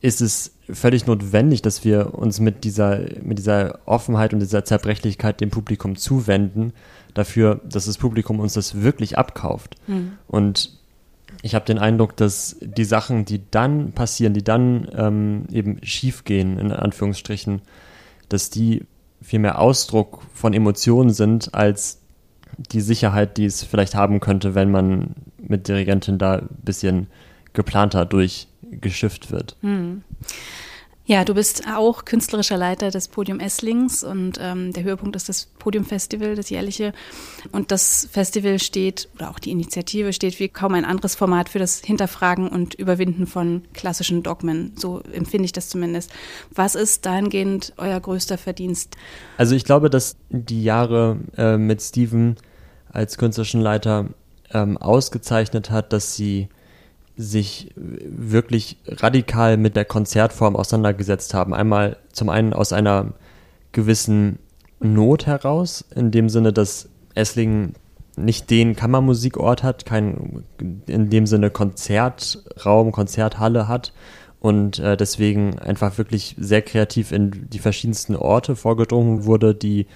ist 0.00 0.20
es 0.20 0.56
völlig 0.68 1.06
notwendig, 1.06 1.62
dass 1.62 1.84
wir 1.84 2.14
uns 2.14 2.40
mit 2.40 2.64
dieser, 2.64 3.00
mit 3.22 3.38
dieser 3.38 3.78
Offenheit 3.86 4.32
und 4.32 4.40
dieser 4.40 4.64
Zerbrechlichkeit 4.64 5.40
dem 5.40 5.50
Publikum 5.50 5.96
zuwenden, 5.96 6.72
dafür, 7.14 7.60
dass 7.64 7.86
das 7.86 7.98
Publikum 7.98 8.40
uns 8.40 8.54
das 8.54 8.82
wirklich 8.82 9.18
abkauft. 9.18 9.76
Mhm. 9.86 10.12
Und 10.26 10.78
ich 11.42 11.54
habe 11.54 11.64
den 11.64 11.78
Eindruck, 11.78 12.16
dass 12.16 12.56
die 12.60 12.84
Sachen, 12.84 13.24
die 13.24 13.42
dann 13.50 13.92
passieren, 13.92 14.34
die 14.34 14.44
dann 14.44 14.88
ähm, 14.94 15.44
eben 15.50 15.78
schiefgehen, 15.82 16.58
in 16.58 16.72
Anführungsstrichen, 16.72 17.62
dass 18.28 18.50
die 18.50 18.84
viel 19.20 19.38
mehr 19.38 19.58
Ausdruck 19.58 20.22
von 20.34 20.52
Emotionen 20.52 21.10
sind, 21.10 21.54
als 21.54 22.00
die 22.56 22.80
Sicherheit, 22.80 23.38
die 23.38 23.46
es 23.46 23.62
vielleicht 23.62 23.94
haben 23.94 24.20
könnte, 24.20 24.54
wenn 24.54 24.70
man 24.70 25.14
mit 25.38 25.68
Dirigentin 25.68 26.18
da 26.18 26.36
ein 26.36 26.48
bisschen 26.62 27.06
geplanter 27.52 28.04
durchgeschifft 28.04 29.30
wird. 29.30 29.56
Mhm. 29.62 30.02
Ja, 31.04 31.24
du 31.24 31.34
bist 31.34 31.64
auch 31.66 32.04
künstlerischer 32.04 32.56
Leiter 32.56 32.92
des 32.92 33.08
Podium 33.08 33.40
Esslings 33.40 34.04
und 34.04 34.38
ähm, 34.40 34.72
der 34.72 34.84
Höhepunkt 34.84 35.16
ist 35.16 35.28
das 35.28 35.46
Podium 35.58 35.84
Festival, 35.84 36.36
das 36.36 36.48
jährliche. 36.48 36.92
Und 37.50 37.72
das 37.72 38.08
Festival 38.12 38.60
steht, 38.60 39.08
oder 39.16 39.30
auch 39.30 39.40
die 39.40 39.50
Initiative 39.50 40.12
steht 40.12 40.38
wie 40.38 40.48
kaum 40.48 40.74
ein 40.74 40.84
anderes 40.84 41.16
Format 41.16 41.48
für 41.48 41.58
das 41.58 41.80
Hinterfragen 41.80 42.48
und 42.48 42.74
Überwinden 42.74 43.26
von 43.26 43.62
klassischen 43.74 44.22
Dogmen. 44.22 44.74
So 44.76 45.00
empfinde 45.12 45.46
ich 45.46 45.52
das 45.52 45.68
zumindest. 45.68 46.12
Was 46.54 46.76
ist 46.76 47.04
dahingehend 47.04 47.72
euer 47.78 47.98
größter 47.98 48.38
Verdienst? 48.38 48.96
Also 49.38 49.56
ich 49.56 49.64
glaube, 49.64 49.90
dass 49.90 50.14
die 50.30 50.62
Jahre 50.62 51.18
äh, 51.36 51.56
mit 51.56 51.82
Steven 51.82 52.36
als 52.92 53.18
künstlerischen 53.18 53.60
Leiter 53.60 54.10
ähm, 54.52 54.78
ausgezeichnet 54.78 55.70
hat, 55.70 55.92
dass 55.92 56.14
sie 56.14 56.48
sich 57.16 57.72
wirklich 57.76 58.78
radikal 58.86 59.56
mit 59.56 59.76
der 59.76 59.84
Konzertform 59.84 60.56
auseinandergesetzt 60.56 61.34
haben. 61.34 61.54
Einmal 61.54 61.96
zum 62.12 62.28
einen 62.28 62.52
aus 62.52 62.72
einer 62.72 63.12
gewissen 63.72 64.38
Not 64.80 65.26
heraus, 65.26 65.84
in 65.94 66.10
dem 66.10 66.28
Sinne, 66.28 66.52
dass 66.52 66.88
Esslingen 67.14 67.74
nicht 68.16 68.50
den 68.50 68.76
Kammermusikort 68.76 69.62
hat, 69.62 69.86
kein 69.86 70.44
in 70.86 71.10
dem 71.10 71.26
Sinne 71.26 71.50
Konzertraum, 71.50 72.92
Konzerthalle 72.92 73.68
hat 73.68 73.92
und 74.40 74.78
äh, 74.78 74.96
deswegen 74.96 75.58
einfach 75.58 75.98
wirklich 75.98 76.34
sehr 76.38 76.62
kreativ 76.62 77.12
in 77.12 77.48
die 77.50 77.58
verschiedensten 77.58 78.16
Orte 78.16 78.56
vorgedrungen 78.56 79.24
wurde, 79.24 79.54
die 79.54 79.86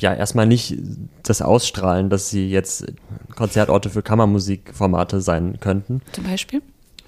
ja 0.00 0.14
erstmal 0.14 0.46
nicht 0.46 0.76
das 1.22 1.42
ausstrahlen, 1.42 2.10
dass 2.10 2.30
sie 2.30 2.50
jetzt 2.50 2.86
Konzertorte 3.34 3.90
für 3.90 4.02
Kammermusikformate 4.02 5.20
sein 5.20 5.58
könnten. 5.60 6.00
Zum 6.12 6.24
Beispiel? 6.24 6.62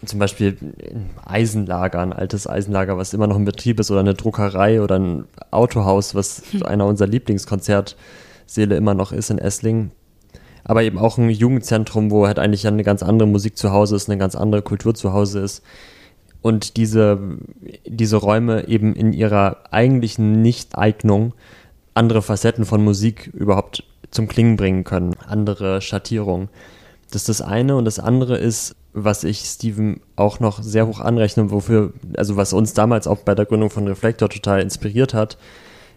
Zum 0.04 0.18
Beispiel 0.18 0.56
ein 0.60 1.10
Eisenlager, 1.26 2.00
ein 2.00 2.12
altes 2.12 2.46
Eisenlager, 2.46 2.96
was 2.96 3.12
immer 3.12 3.26
noch 3.26 3.36
in 3.36 3.44
Betrieb 3.44 3.80
ist, 3.80 3.90
oder 3.90 4.00
eine 4.00 4.14
Druckerei 4.14 4.80
oder 4.80 4.98
ein 4.98 5.24
Autohaus, 5.50 6.14
was 6.14 6.42
hm. 6.50 6.62
einer 6.62 6.86
unserer 6.86 7.08
Lieblingskonzertsäle 7.08 8.76
immer 8.76 8.94
noch 8.94 9.12
ist 9.12 9.30
in 9.30 9.38
Esslingen. 9.38 9.90
Aber 10.64 10.82
eben 10.82 10.98
auch 10.98 11.18
ein 11.18 11.30
Jugendzentrum, 11.30 12.10
wo 12.10 12.26
halt 12.26 12.38
eigentlich 12.38 12.66
eine 12.66 12.82
ganz 12.82 13.02
andere 13.02 13.28
Musik 13.28 13.56
zu 13.56 13.72
Hause 13.72 13.96
ist, 13.96 14.08
eine 14.08 14.18
ganz 14.18 14.34
andere 14.34 14.62
Kultur 14.62 14.94
zu 14.94 15.12
Hause 15.12 15.40
ist. 15.40 15.62
Und 16.42 16.76
diese, 16.76 17.18
diese 17.86 18.16
Räume 18.16 18.68
eben 18.68 18.94
in 18.94 19.12
ihrer 19.12 19.58
eigentlichen 19.70 20.40
Nichteignung 20.40 21.34
andere 21.94 22.22
Facetten 22.22 22.64
von 22.64 22.82
Musik 22.82 23.30
überhaupt 23.32 23.84
zum 24.10 24.28
Klingen 24.28 24.56
bringen 24.56 24.84
können, 24.84 25.14
andere 25.26 25.80
Schattierungen. 25.80 26.48
Das 27.10 27.22
ist 27.22 27.28
das 27.28 27.42
eine 27.42 27.76
und 27.76 27.84
das 27.84 27.98
andere 27.98 28.36
ist, 28.36 28.76
was 28.92 29.24
ich 29.24 29.40
Steven 29.40 30.00
auch 30.16 30.40
noch 30.40 30.62
sehr 30.62 30.86
hoch 30.86 31.00
anrechne, 31.00 31.50
wofür, 31.50 31.92
also 32.16 32.36
was 32.36 32.52
uns 32.52 32.74
damals 32.74 33.06
auch 33.06 33.18
bei 33.18 33.34
der 33.34 33.46
Gründung 33.46 33.70
von 33.70 33.86
Reflektor 33.86 34.28
total 34.28 34.60
inspiriert 34.60 35.14
hat, 35.14 35.38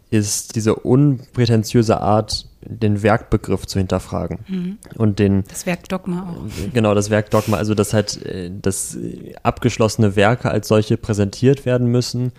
ist 0.09 0.55
diese 0.55 0.75
unprätentiöse 0.75 1.99
Art, 1.99 2.47
den 2.61 3.01
Werkbegriff 3.01 3.65
zu 3.65 3.79
hinterfragen. 3.79 4.39
Mhm. 4.47 4.77
Und 4.95 5.17
den. 5.19 5.43
Das 5.49 5.65
Werkdogma 5.65 6.29
auch. 6.29 6.71
Genau, 6.73 6.93
das 6.93 7.09
Werkdogma, 7.09 7.57
also 7.57 7.73
dass 7.73 7.93
halt, 7.93 8.23
äh, 8.25 8.51
dass 8.51 8.95
abgeschlossene 9.41 10.15
Werke 10.15 10.51
als 10.51 10.67
solche 10.67 10.97
präsentiert 10.97 11.65
werden 11.65 11.87
müssen 11.87 12.31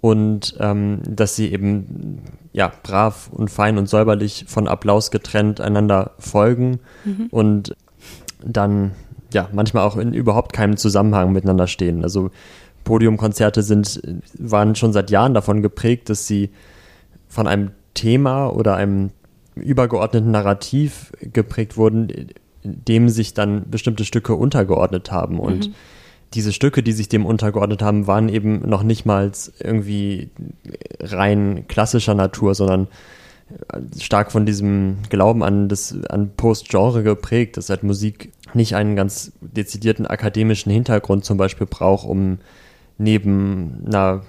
und 0.00 0.56
ähm, 0.60 1.00
dass 1.04 1.34
sie 1.34 1.52
eben 1.52 2.22
ja 2.58 2.72
brav 2.82 3.30
und 3.30 3.50
fein 3.50 3.78
und 3.78 3.88
säuberlich 3.88 4.46
von 4.48 4.66
Applaus 4.66 5.12
getrennt 5.12 5.60
einander 5.60 6.10
folgen 6.18 6.80
mhm. 7.04 7.28
und 7.30 7.76
dann 8.44 8.90
ja 9.32 9.48
manchmal 9.52 9.84
auch 9.84 9.96
in 9.96 10.12
überhaupt 10.12 10.52
keinem 10.52 10.76
Zusammenhang 10.76 11.32
miteinander 11.32 11.68
stehen. 11.68 12.02
Also 12.02 12.32
Podiumkonzerte 12.82 13.62
sind 13.62 14.02
waren 14.36 14.74
schon 14.74 14.92
seit 14.92 15.12
Jahren 15.12 15.34
davon 15.34 15.62
geprägt, 15.62 16.10
dass 16.10 16.26
sie 16.26 16.50
von 17.28 17.46
einem 17.46 17.70
Thema 17.94 18.48
oder 18.48 18.74
einem 18.74 19.10
übergeordneten 19.54 20.32
Narrativ 20.32 21.12
geprägt 21.20 21.76
wurden, 21.76 22.32
dem 22.64 23.08
sich 23.08 23.34
dann 23.34 23.70
bestimmte 23.70 24.04
Stücke 24.04 24.34
untergeordnet 24.34 25.12
haben 25.12 25.38
und 25.38 25.68
mhm 25.68 25.74
diese 26.34 26.52
Stücke, 26.52 26.82
die 26.82 26.92
sich 26.92 27.08
dem 27.08 27.24
untergeordnet 27.24 27.82
haben, 27.82 28.06
waren 28.06 28.28
eben 28.28 28.68
noch 28.68 28.82
nicht 28.82 29.06
mal 29.06 29.30
irgendwie 29.60 30.30
rein 31.00 31.64
klassischer 31.68 32.14
Natur, 32.14 32.54
sondern 32.54 32.88
stark 33.98 34.30
von 34.30 34.44
diesem 34.44 34.98
Glauben 35.08 35.42
an 35.42 35.68
das 35.68 35.96
an 36.10 36.30
Post-Genre 36.36 37.02
geprägt, 37.02 37.56
dass 37.56 37.70
halt 37.70 37.82
Musik 37.82 38.30
nicht 38.52 38.74
einen 38.74 38.94
ganz 38.94 39.32
dezidierten 39.40 40.06
akademischen 40.06 40.70
Hintergrund 40.70 41.24
zum 41.24 41.38
Beispiel 41.38 41.66
braucht, 41.66 42.06
um 42.06 42.38
neben 42.98 43.84
einer 43.86 44.22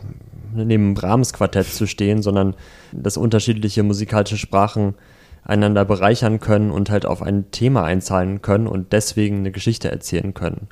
neben 0.56 0.94
Brahms 0.94 1.34
Quartett 1.34 1.68
zu 1.68 1.86
stehen, 1.86 2.22
sondern 2.22 2.56
dass 2.92 3.18
unterschiedliche 3.18 3.84
musikalische 3.84 4.38
Sprachen 4.38 4.96
einander 5.44 5.86
bereichern 5.86 6.40
können 6.40 6.72
und 6.72 6.90
halt 6.90 7.06
auf 7.06 7.22
ein 7.22 7.52
Thema 7.52 7.84
einzahlen 7.84 8.42
können 8.42 8.68
und 8.68 8.94
deswegen 8.94 9.38
eine 9.38 9.52
Geschichte 9.52 9.92
erzählen 9.92 10.34
können. 10.34 10.68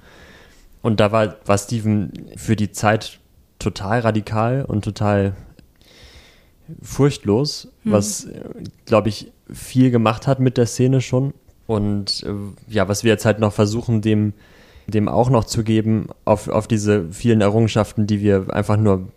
Und 0.82 1.00
da 1.00 1.12
war, 1.12 1.36
war 1.46 1.58
Steven 1.58 2.12
für 2.36 2.56
die 2.56 2.72
Zeit 2.72 3.20
total 3.60 4.02
radikal 4.02 4.66
und 4.66 4.84
total 4.84 5.36
furchtlos, 6.82 7.70
mhm. 7.84 7.92
was, 7.92 8.28
glaube 8.86 9.10
ich, 9.10 9.32
viel 9.52 9.92
gemacht 9.92 10.28
hat 10.28 10.40
mit 10.40 10.58
der 10.58 10.66
Szene 10.66 11.02
schon. 11.02 11.34
Und 11.66 12.24
äh, 12.24 12.74
ja, 12.74 12.88
was 12.88 13.04
wir 13.04 13.12
jetzt 13.12 13.26
halt 13.26 13.40
noch 13.40 13.54
versuchen, 13.54 14.02
dem, 14.02 14.34
dem 14.88 15.08
auch 15.10 15.30
noch 15.30 15.46
zu 15.46 15.64
geben, 15.64 16.08
auf, 16.26 16.48
auf 16.48 16.68
diese 16.68 17.12
vielen 17.12 17.42
Errungenschaften, 17.42 18.08
die 18.08 18.22
wir 18.22 18.54
einfach 18.54 18.78
nur 18.78 19.10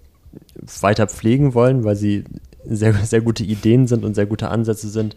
weiter 0.81 1.07
pflegen 1.07 1.55
wollen, 1.55 1.85
weil 1.85 1.96
sie 1.96 2.25
sehr, 2.64 2.94
sehr 3.05 3.20
gute 3.20 3.44
Ideen 3.44 3.87
sind 3.87 4.05
und 4.05 4.14
sehr 4.14 4.27
gute 4.27 4.49
Ansätze 4.49 4.88
sind, 4.88 5.16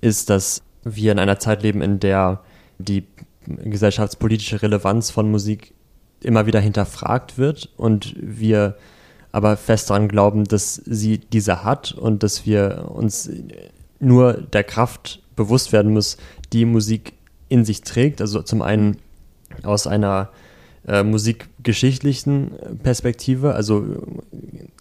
ist, 0.00 0.30
dass 0.30 0.62
wir 0.84 1.12
in 1.12 1.18
einer 1.18 1.38
Zeit 1.38 1.62
leben, 1.62 1.82
in 1.82 2.00
der 2.00 2.40
die 2.78 3.04
gesellschaftspolitische 3.46 4.62
Relevanz 4.62 5.10
von 5.10 5.30
Musik 5.30 5.74
immer 6.20 6.46
wieder 6.46 6.60
hinterfragt 6.60 7.38
wird 7.38 7.68
und 7.76 8.14
wir 8.18 8.76
aber 9.32 9.56
fest 9.56 9.90
daran 9.90 10.08
glauben, 10.08 10.44
dass 10.44 10.76
sie 10.76 11.18
diese 11.18 11.62
hat 11.62 11.92
und 11.92 12.22
dass 12.22 12.46
wir 12.46 12.90
uns 12.94 13.30
nur 14.00 14.32
der 14.34 14.64
Kraft 14.64 15.22
bewusst 15.36 15.72
werden 15.72 15.92
müssen, 15.92 16.18
die 16.52 16.64
Musik 16.64 17.12
in 17.48 17.64
sich 17.64 17.82
trägt. 17.82 18.20
Also 18.20 18.42
zum 18.42 18.62
einen 18.62 18.96
aus 19.62 19.86
einer 19.86 20.30
äh, 20.86 21.02
musikgeschichtlichen 21.02 22.52
Perspektive. 22.82 23.54
Also 23.54 23.84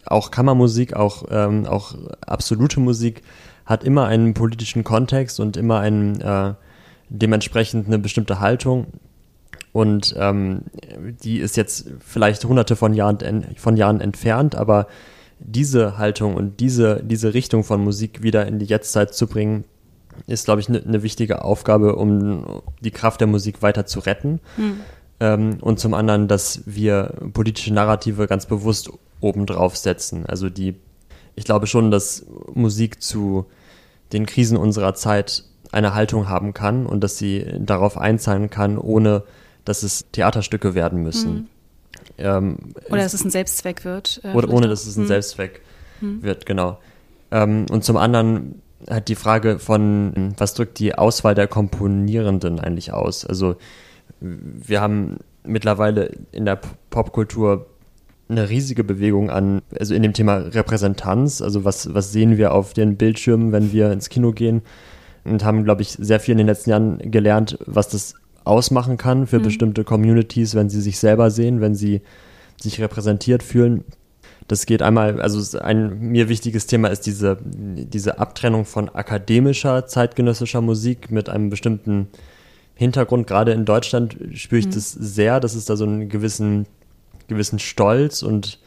auch 0.06 0.32
Kammermusik, 0.32 0.96
auch, 0.96 1.26
ähm, 1.30 1.66
auch 1.66 1.96
absolute 2.26 2.80
Musik 2.80 3.22
hat 3.66 3.84
immer 3.84 4.06
einen 4.06 4.34
politischen 4.34 4.84
Kontext 4.84 5.40
und 5.40 5.58
immer 5.58 5.80
einen 5.80 6.22
äh, 6.22 6.54
dementsprechend 7.10 7.88
eine 7.88 8.00
bestimmte 8.00 8.40
Haltung. 8.40 8.88
Und 9.72 10.16
ähm, 10.18 10.62
die 11.24 11.40
ist 11.40 11.58
jetzt 11.58 11.90
vielleicht 12.00 12.46
hunderte 12.46 12.76
von 12.76 12.94
Jahren, 12.94 13.46
von 13.58 13.76
Jahren 13.76 14.00
entfernt, 14.00 14.56
aber 14.56 14.88
diese 15.40 15.98
Haltung 15.98 16.36
und 16.36 16.60
diese, 16.60 17.04
diese 17.04 17.34
Richtung 17.34 17.64
von 17.64 17.84
Musik 17.84 18.24
wieder 18.24 18.48
in 18.48 18.58
die 18.58 18.66
Jetztzeit 18.66 19.14
zu 19.14 19.28
bringen, 19.28 19.66
ist, 20.28 20.46
glaube 20.46 20.62
ich, 20.62 20.70
eine 20.70 20.82
ne 20.86 21.04
wichtige 21.04 21.44
Aufgabe, 21.44 21.98
um 21.98 22.62
die 22.80 22.92
Kraft 22.92 23.20
der 23.20 23.28
Musik 23.28 23.62
weiter 23.62 23.86
zu 23.86 24.00
retten. 24.00 24.40
Hm. 24.56 24.80
Ähm, 25.20 25.58
und 25.62 25.80
zum 25.80 25.94
anderen, 25.94 26.28
dass 26.28 26.62
wir 26.66 27.14
politische 27.34 27.74
Narrative 27.74 28.28
ganz 28.28 28.46
bewusst 28.46 28.90
obendrauf 29.20 29.76
setzen. 29.76 30.26
Also 30.26 30.50
die, 30.50 30.76
ich 31.36 31.46
glaube 31.46 31.68
schon, 31.68 31.92
dass 31.92 32.26
Musik 32.54 33.02
zu 33.02 33.46
den 34.14 34.26
Krisen 34.26 34.58
unserer 34.58 34.94
Zeit 34.94 35.44
eine 35.76 35.94
Haltung 35.94 36.30
haben 36.30 36.54
kann 36.54 36.86
und 36.86 37.04
dass 37.04 37.18
sie 37.18 37.46
darauf 37.60 37.98
einzahlen 37.98 38.50
kann, 38.50 38.78
ohne 38.78 39.24
dass 39.66 39.84
es 39.84 40.06
Theaterstücke 40.12 40.74
werden 40.74 41.04
müssen. 41.04 41.36
Hm. 41.36 41.48
Ähm, 42.18 42.58
oder 42.90 43.02
dass 43.02 43.14
es 43.14 43.26
ein 43.26 43.30
Selbstzweck 43.30 43.84
wird. 43.84 44.22
Äh, 44.24 44.32
oder 44.34 44.50
ohne, 44.50 44.70
dass 44.70 44.86
es 44.86 44.96
ein 44.96 45.02
hm. 45.02 45.08
Selbstzweck 45.08 45.62
hm. 46.00 46.24
wird, 46.24 46.46
genau. 46.46 46.80
Ähm, 47.32 47.66
und 47.70 47.84
zum 47.84 47.98
anderen 47.98 48.62
hat 48.90 49.10
die 49.10 49.16
Frage 49.16 49.60
von, 49.60 50.34
was 50.38 50.54
drückt 50.54 50.80
die 50.80 50.96
Auswahl 50.96 51.36
der 51.36 51.48
Komponierenden 51.48 52.60
eigentlich 52.60 52.94
aus? 52.94 53.26
Also 53.26 53.58
wir 54.22 54.80
haben 54.80 55.18
mittlerweile 55.44 56.12
in 56.32 56.46
der 56.46 56.60
Popkultur 56.90 57.66
eine 58.30 58.50
riesige 58.50 58.84
Bewegung 58.84 59.30
an, 59.30 59.62
also 59.78 59.94
in 59.94 60.04
dem 60.04 60.14
Thema 60.14 60.38
Repräsentanz, 60.38 61.42
also 61.42 61.66
was, 61.66 61.94
was 61.94 62.12
sehen 62.12 62.38
wir 62.38 62.54
auf 62.54 62.74
den 62.74 62.96
Bildschirmen, 62.96 63.52
wenn 63.52 63.74
wir 63.74 63.92
ins 63.92 64.10
Kino 64.10 64.32
gehen 64.32 64.62
und 65.26 65.44
haben, 65.44 65.64
glaube 65.64 65.82
ich, 65.82 65.90
sehr 65.90 66.20
viel 66.20 66.34
in 66.34 66.38
den 66.40 66.48
letzten 66.48 66.70
Jahren 66.70 67.12
gelernt, 67.12 67.58
was 67.66 67.90
das 67.90 68.14
ausmachen 68.44 68.98
kann 68.98 69.28
für 69.28 69.40
mhm. 69.40 69.44
bestimmte 69.44 69.84
Communities, 69.84 70.56
wenn 70.56 70.70
sie 70.70 70.82
sich 70.82 71.00
selber 71.00 71.32
sehen, 71.32 71.62
wenn 71.62 71.76
sie 71.76 72.02
sich 72.62 72.80
repräsentiert 72.80 73.44
fühlen. 73.44 73.84
Das 74.48 74.68
geht 74.68 74.84
einmal, 74.84 75.20
also 75.20 75.58
ein 75.58 76.00
mir 76.00 76.30
wichtiges 76.30 76.68
Thema 76.68 76.90
ist 76.90 77.08
diese, 77.08 77.40
diese 77.44 78.20
Abtrennung 78.20 78.66
von 78.66 78.90
akademischer, 78.90 79.88
zeitgenössischer 79.88 80.62
Musik 80.62 81.10
mit 81.10 81.30
einem 81.30 81.50
bestimmten 81.50 82.08
Hintergrund. 82.76 83.26
Gerade 83.26 83.54
in 83.54 83.66
Deutschland 83.66 84.16
spüre 84.34 84.60
ich 84.60 84.68
mhm. 84.68 84.72
das 84.72 84.92
sehr, 84.92 85.40
dass 85.40 85.56
es 85.56 85.66
da 85.66 85.76
so 85.76 85.86
einen 85.86 86.10
gewissen, 86.10 86.68
gewissen 87.28 87.58
Stolz 87.58 88.22
und 88.22 88.60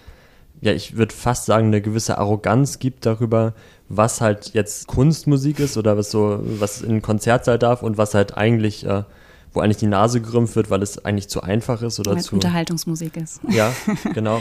ja, 0.60 0.72
ich 0.72 0.96
würde 0.96 1.14
fast 1.14 1.46
sagen, 1.46 1.68
eine 1.68 1.80
gewisse 1.80 2.18
Arroganz 2.18 2.78
gibt 2.78 3.06
darüber, 3.06 3.54
was 3.88 4.20
halt 4.20 4.50
jetzt 4.54 4.86
Kunstmusik 4.86 5.60
ist 5.60 5.76
oder 5.76 5.96
was 5.96 6.10
so, 6.10 6.40
was 6.42 6.82
in 6.82 6.90
den 6.90 7.02
Konzertsaal 7.02 7.58
darf 7.58 7.82
und 7.82 7.96
was 7.96 8.14
halt 8.14 8.36
eigentlich, 8.36 8.84
äh, 8.84 9.04
wo 9.52 9.60
eigentlich 9.60 9.78
die 9.78 9.86
Nase 9.86 10.20
gerümpft 10.20 10.56
wird, 10.56 10.70
weil 10.70 10.82
es 10.82 11.04
eigentlich 11.04 11.28
zu 11.28 11.42
einfach 11.42 11.82
ist 11.82 12.00
oder 12.00 12.14
weil 12.14 12.22
zu. 12.22 12.34
Unterhaltungsmusik 12.34 13.16
ist. 13.16 13.40
Ja, 13.48 13.72
genau. 14.14 14.40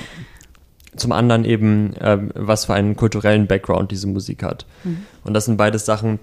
Zum 0.95 1.12
anderen 1.12 1.45
eben, 1.45 1.95
äh, 1.97 2.17
was 2.34 2.65
für 2.65 2.73
einen 2.73 2.95
kulturellen 2.95 3.47
Background 3.47 3.91
diese 3.91 4.08
Musik 4.08 4.41
hat. 4.41 4.65
Mhm. 4.84 5.06
Und 5.23 5.34
das 5.34 5.45
sind 5.45 5.58
beides 5.58 5.86
Sachen, 5.86 6.19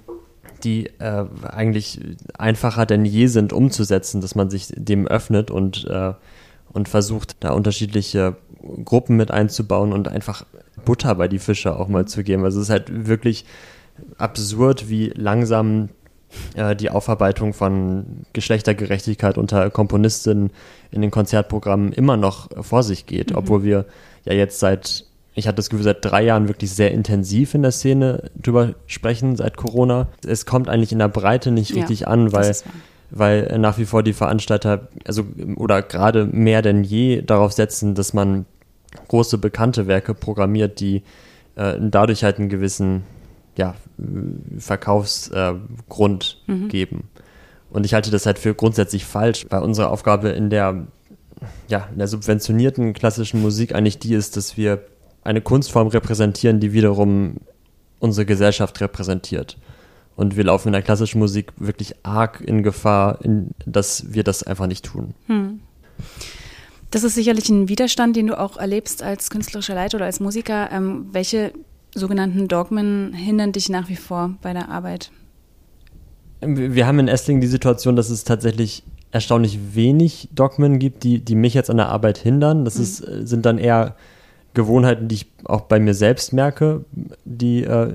die 0.64 0.86
äh, 0.98 1.24
eigentlich 1.42 2.00
einfacher 2.36 2.84
denn 2.86 3.04
je 3.04 3.28
sind 3.28 3.52
umzusetzen, 3.52 4.20
dass 4.20 4.34
man 4.34 4.50
sich 4.50 4.72
dem 4.74 5.06
öffnet 5.06 5.50
und, 5.50 5.86
äh, 5.86 6.14
und 6.74 6.88
versucht, 6.88 7.36
da 7.40 7.52
unterschiedliche 7.52 8.36
Gruppen 8.84 9.16
mit 9.16 9.30
einzubauen 9.30 9.92
und 9.92 10.08
einfach 10.08 10.44
Butter 10.84 11.14
bei 11.14 11.28
die 11.28 11.38
Fische 11.38 11.78
auch 11.78 11.88
mal 11.88 12.06
zu 12.06 12.22
geben. 12.22 12.44
Also 12.44 12.58
es 12.60 12.66
ist 12.66 12.70
halt 12.70 13.06
wirklich 13.06 13.44
absurd, 14.18 14.88
wie 14.88 15.12
langsam 15.14 15.90
äh, 16.54 16.74
die 16.74 16.90
Aufarbeitung 16.90 17.52
von 17.52 18.24
Geschlechtergerechtigkeit 18.32 19.38
unter 19.38 19.70
Komponistinnen 19.70 20.50
in 20.90 21.00
den 21.00 21.10
Konzertprogrammen 21.10 21.92
immer 21.92 22.16
noch 22.16 22.48
vor 22.62 22.82
sich 22.82 23.06
geht, 23.06 23.30
mhm. 23.30 23.36
obwohl 23.36 23.64
wir 23.64 23.86
ja 24.24 24.34
jetzt 24.34 24.58
seit 24.58 25.06
ich 25.36 25.48
hatte 25.48 25.56
das 25.56 25.68
Gefühl, 25.68 25.84
seit 25.84 26.04
drei 26.04 26.22
Jahren 26.22 26.46
wirklich 26.48 26.72
sehr 26.72 26.92
intensiv 26.92 27.54
in 27.54 27.62
der 27.62 27.72
Szene 27.72 28.30
drüber 28.40 28.74
sprechen, 28.86 29.34
seit 29.34 29.56
Corona. 29.56 30.06
Es 30.24 30.46
kommt 30.46 30.68
eigentlich 30.68 30.92
in 30.92 31.00
der 31.00 31.08
Breite 31.08 31.50
nicht 31.50 31.74
richtig 31.74 32.00
ja, 32.00 32.06
an, 32.06 32.32
weil, 32.32 32.54
weil 33.16 33.58
nach 33.58 33.78
wie 33.78 33.84
vor 33.84 34.02
die 34.02 34.12
Veranstalter, 34.12 34.88
also 35.06 35.24
oder 35.56 35.82
gerade 35.82 36.26
mehr 36.26 36.62
denn 36.62 36.82
je 36.82 37.22
darauf 37.22 37.52
setzen, 37.52 37.94
dass 37.94 38.12
man 38.12 38.44
große 39.08 39.38
bekannte 39.38 39.86
Werke 39.86 40.14
programmiert, 40.14 40.80
die 40.80 41.02
äh, 41.54 41.74
dadurch 41.80 42.24
halt 42.24 42.38
einen 42.38 42.48
gewissen 42.48 43.04
ja, 43.56 43.74
Verkaufsgrund 44.58 46.38
äh, 46.48 46.52
mhm. 46.52 46.68
geben. 46.68 47.08
Und 47.70 47.86
ich 47.86 47.94
halte 47.94 48.10
das 48.10 48.26
halt 48.26 48.38
für 48.38 48.54
grundsätzlich 48.54 49.04
falsch, 49.04 49.46
weil 49.50 49.62
unsere 49.62 49.90
Aufgabe 49.90 50.30
in 50.30 50.50
der, 50.50 50.86
ja, 51.68 51.88
in 51.92 51.98
der 51.98 52.08
subventionierten 52.08 52.92
klassischen 52.94 53.40
Musik 53.42 53.74
eigentlich 53.74 53.98
die 53.98 54.14
ist, 54.14 54.36
dass 54.36 54.56
wir 54.56 54.84
eine 55.22 55.40
Kunstform 55.40 55.88
repräsentieren, 55.88 56.60
die 56.60 56.72
wiederum 56.72 57.36
unsere 58.00 58.26
Gesellschaft 58.26 58.80
repräsentiert. 58.80 59.56
Und 60.16 60.36
wir 60.36 60.44
laufen 60.44 60.68
in 60.68 60.72
der 60.72 60.82
klassischen 60.82 61.18
Musik 61.18 61.52
wirklich 61.56 61.94
arg 62.04 62.40
in 62.40 62.62
Gefahr, 62.62 63.18
in, 63.22 63.50
dass 63.66 64.12
wir 64.12 64.22
das 64.22 64.42
einfach 64.42 64.66
nicht 64.66 64.84
tun. 64.84 65.14
Hm. 65.26 65.60
Das 66.90 67.02
ist 67.02 67.16
sicherlich 67.16 67.48
ein 67.48 67.68
Widerstand, 67.68 68.14
den 68.14 68.28
du 68.28 68.38
auch 68.38 68.56
erlebst 68.56 69.02
als 69.02 69.28
künstlerischer 69.28 69.74
Leiter 69.74 69.96
oder 69.96 70.04
als 70.04 70.20
Musiker. 70.20 70.70
Ähm, 70.70 71.06
welche 71.10 71.52
sogenannten 71.94 72.46
Dogmen 72.46 73.12
hindern 73.12 73.52
dich 73.52 73.68
nach 73.68 73.88
wie 73.88 73.96
vor 73.96 74.36
bei 74.42 74.52
der 74.52 74.68
Arbeit? 74.68 75.10
Wir 76.40 76.86
haben 76.86 76.98
in 77.00 77.08
Esslingen 77.08 77.40
die 77.40 77.48
Situation, 77.48 77.96
dass 77.96 78.10
es 78.10 78.22
tatsächlich 78.24 78.84
erstaunlich 79.10 79.58
wenig 79.74 80.28
Dogmen 80.32 80.78
gibt, 80.78 81.04
die, 81.04 81.24
die 81.24 81.34
mich 81.34 81.54
jetzt 81.54 81.70
an 81.70 81.78
der 81.78 81.88
Arbeit 81.88 82.18
hindern. 82.18 82.64
Das 82.64 82.76
mhm. 82.76 82.82
ist, 82.82 82.96
sind 83.28 83.46
dann 83.46 83.58
eher 83.58 83.96
Gewohnheiten, 84.54 85.08
die 85.08 85.16
ich 85.16 85.26
auch 85.44 85.62
bei 85.62 85.78
mir 85.78 85.94
selbst 85.94 86.32
merke, 86.32 86.84
die, 87.24 87.64
äh, 87.64 87.92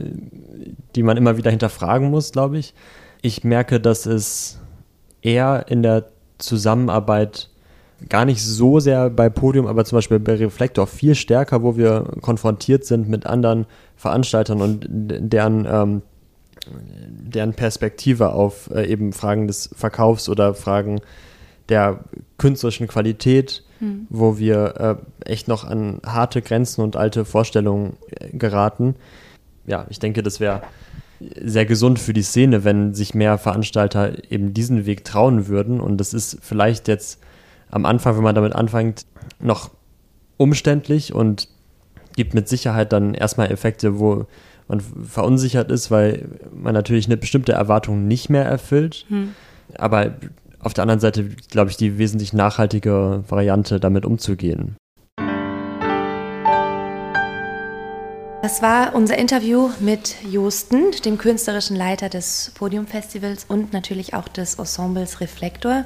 die 0.96 1.04
man 1.04 1.18
immer 1.18 1.38
wieder 1.38 1.50
hinterfragen 1.50 2.10
muss, 2.10 2.32
glaube 2.32 2.58
ich. 2.58 2.74
Ich 3.22 3.44
merke, 3.44 3.80
dass 3.80 4.06
es 4.06 4.60
eher 5.22 5.66
in 5.70 5.84
der 5.84 6.06
Zusammenarbeit 6.38 7.50
gar 8.08 8.26
nicht 8.26 8.44
so 8.44 8.80
sehr 8.80 9.10
bei 9.10 9.30
Podium, 9.30 9.68
aber 9.68 9.84
zum 9.84 9.98
Beispiel 9.98 10.20
bei 10.20 10.36
Reflektor 10.36 10.88
viel 10.88 11.16
stärker, 11.16 11.64
wo 11.64 11.76
wir 11.76 12.06
konfrontiert 12.22 12.86
sind 12.86 13.10
mit 13.10 13.26
anderen 13.26 13.66
Veranstaltern 13.98 14.62
und 14.62 14.86
deren, 14.90 15.68
ähm, 15.70 16.02
deren 17.10 17.54
Perspektive 17.54 18.32
auf 18.32 18.70
äh, 18.74 18.86
eben 18.86 19.12
Fragen 19.12 19.48
des 19.48 19.70
Verkaufs 19.76 20.30
oder 20.30 20.54
Fragen 20.54 21.02
der 21.68 22.06
künstlerischen 22.38 22.88
Qualität 22.88 23.64
hm. 23.80 24.08
wo 24.10 24.38
wir 24.38 25.00
äh, 25.26 25.32
echt 25.32 25.48
noch 25.48 25.64
an 25.64 26.00
harte 26.06 26.42
Grenzen 26.42 26.82
und 26.82 26.96
alte 26.96 27.26
Vorstellungen 27.26 27.98
äh, 28.12 28.30
geraten. 28.38 28.96
Ja, 29.66 29.86
ich 29.90 30.00
denke, 30.00 30.24
das 30.24 30.40
wäre 30.40 30.62
sehr 31.20 31.66
gesund 31.66 32.00
für 32.00 32.14
die 32.14 32.22
Szene, 32.22 32.64
wenn 32.64 32.94
sich 32.94 33.14
mehr 33.14 33.38
Veranstalter 33.38 34.32
eben 34.32 34.54
diesen 34.54 34.86
Weg 34.86 35.04
trauen 35.04 35.48
würden. 35.48 35.82
Und 35.82 35.98
das 35.98 36.14
ist 36.14 36.38
vielleicht 36.42 36.88
jetzt 36.88 37.20
am 37.70 37.86
Anfang, 37.86 38.16
wenn 38.16 38.24
man 38.24 38.36
damit 38.36 38.56
anfängt, 38.56 39.06
noch 39.40 39.72
umständlich 40.38 41.14
und 41.14 41.50
gibt 42.16 42.34
mit 42.34 42.48
Sicherheit 42.48 42.94
dann 42.94 43.14
erstmal 43.14 43.52
Effekte, 43.52 44.00
wo 44.00 44.26
man 44.68 44.80
verunsichert 44.80 45.72
ist, 45.72 45.92
weil 45.92 46.30
man 46.54 46.74
natürlich 46.74 47.08
eine 47.08 47.18
bestimmte 47.18 47.54
Erwartung 47.54 48.08
nicht 48.08 48.30
mehr 48.30 48.46
erfüllt. 48.46 49.06
Hm. 49.10 49.34
Aber 49.78 50.14
auf 50.60 50.74
der 50.74 50.84
anderen 50.84 51.00
Seite, 51.00 51.26
glaube 51.50 51.72
ich, 51.72 51.78
die 51.78 51.98
wesentlich 51.98 52.34
nachhaltige 52.34 53.24
Variante, 53.28 53.80
damit 53.80 54.06
umzugehen. 54.06 54.76
Das 58.42 58.62
war 58.62 58.96
unser 58.96 59.18
Interview 59.18 59.70
mit 59.82 60.16
Josten, 60.24 60.92
dem 61.04 61.18
künstlerischen 61.18 61.76
Leiter 61.76 62.08
des 62.08 62.54
Podiumfestivals 62.56 63.44
und 63.50 63.74
natürlich 63.74 64.14
auch 64.14 64.30
des 64.30 64.56
Ensembles 64.56 65.20
Reflektor. 65.20 65.84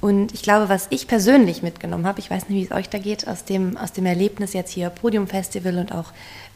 Und 0.00 0.32
ich 0.32 0.42
glaube, 0.42 0.68
was 0.68 0.86
ich 0.90 1.08
persönlich 1.08 1.64
mitgenommen 1.64 2.06
habe, 2.06 2.20
ich 2.20 2.30
weiß 2.30 2.48
nicht, 2.48 2.58
wie 2.58 2.64
es 2.64 2.70
euch 2.70 2.88
da 2.88 2.98
geht, 2.98 3.26
aus 3.26 3.44
dem, 3.44 3.76
aus 3.76 3.90
dem 3.90 4.06
Erlebnis 4.06 4.52
jetzt 4.52 4.70
hier 4.70 4.88
Podiumfestival 4.88 5.78
und 5.78 5.90
auch 5.90 6.12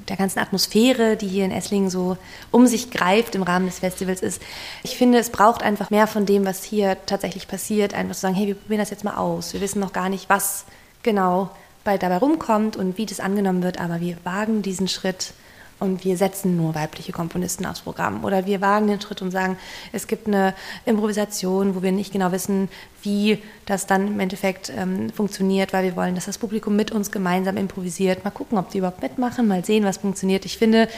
der 0.09 0.17
ganzen 0.17 0.39
Atmosphäre, 0.39 1.17
die 1.17 1.27
hier 1.27 1.47
in 1.47 1.51
Esslingen 1.51 1.91
so 1.91 2.17
um 2.53 2.69
sich 2.69 2.93
greift 2.93 3.35
im 3.35 3.43
Rahmen 3.43 3.67
des 3.67 3.81
Festivals 3.81 4.23
ist. 4.23 4.41
Ich 4.85 4.97
finde, 4.97 5.19
es 5.19 5.31
braucht 5.31 5.65
einfach 5.65 5.91
mehr 5.91 6.07
von 6.07 6.27
dem, 6.27 6.47
was 6.47 6.63
hier 6.63 6.97
tatsächlich 7.07 7.49
passiert, 7.49 7.93
einfach 7.93 8.15
zu 8.15 8.21
sagen, 8.21 8.37
hey, 8.37 8.47
wir 8.47 8.55
probieren 8.55 8.81
das 8.81 8.91
jetzt 8.91 9.03
mal 9.03 9.17
aus. 9.17 9.53
Wir 9.53 9.61
wissen 9.61 9.81
noch 9.81 9.93
gar 9.93 10.11
nicht, 10.11 10.29
was 10.29 10.65
genau 11.03 11.51
bei, 11.83 11.99
dabei 11.99 12.19
rumkommt 12.19 12.77
und 12.77 12.99
wie 12.99 13.07
das 13.07 13.19
angenommen 13.19 13.65
wird, 13.65 13.81
aber 13.81 14.01
wir 14.01 14.17
wagen 14.23 14.63
diesen 14.63 14.87
Schritt 14.87 15.33
und 15.81 16.05
wir 16.05 16.16
setzen 16.16 16.57
nur 16.57 16.75
weibliche 16.75 17.12
Komponisten 17.12 17.66
aufs 17.66 17.81
Programm. 17.81 18.25
Oder 18.25 18.47
wir 18.47 18.61
wagen 18.61 18.87
den 18.87 19.01
Schritt 19.01 19.23
und 19.23 19.31
sagen, 19.31 19.57
es 19.93 20.07
gibt 20.07 20.29
eine 20.29 20.55
Improvisation, 20.85 21.75
wo 21.75 21.83
wir 21.83 21.90
nicht 21.93 22.12
genau 22.12 22.31
wissen, 22.33 22.69
wie 23.03 23.38
das 23.66 23.87
dann 23.87 24.07
im 24.07 24.21
Endeffekt 24.21 24.71
ähm, 24.77 25.11
funktioniert, 25.11 25.73
weil 25.73 25.85
wir 25.85 25.97
wollen, 25.97 26.14
dass 26.14 26.27
das 26.27 26.38
Publikum 26.38 26.77
mit 26.77 26.93
uns 26.93 27.11
gemeinsam 27.11 27.57
improvisiert. 27.57 28.25
Mal 28.25 28.31
gucken, 28.31 28.59
ob 28.59 28.71
die 28.71 28.79
überhaupt 28.79 29.03
mitmachen, 29.03 29.49
mal 29.49 29.64
sehen, 29.64 29.85
was 29.85 29.97
funktioniert. 29.99 30.45
Ich 30.45 30.59
finde, 30.59 30.88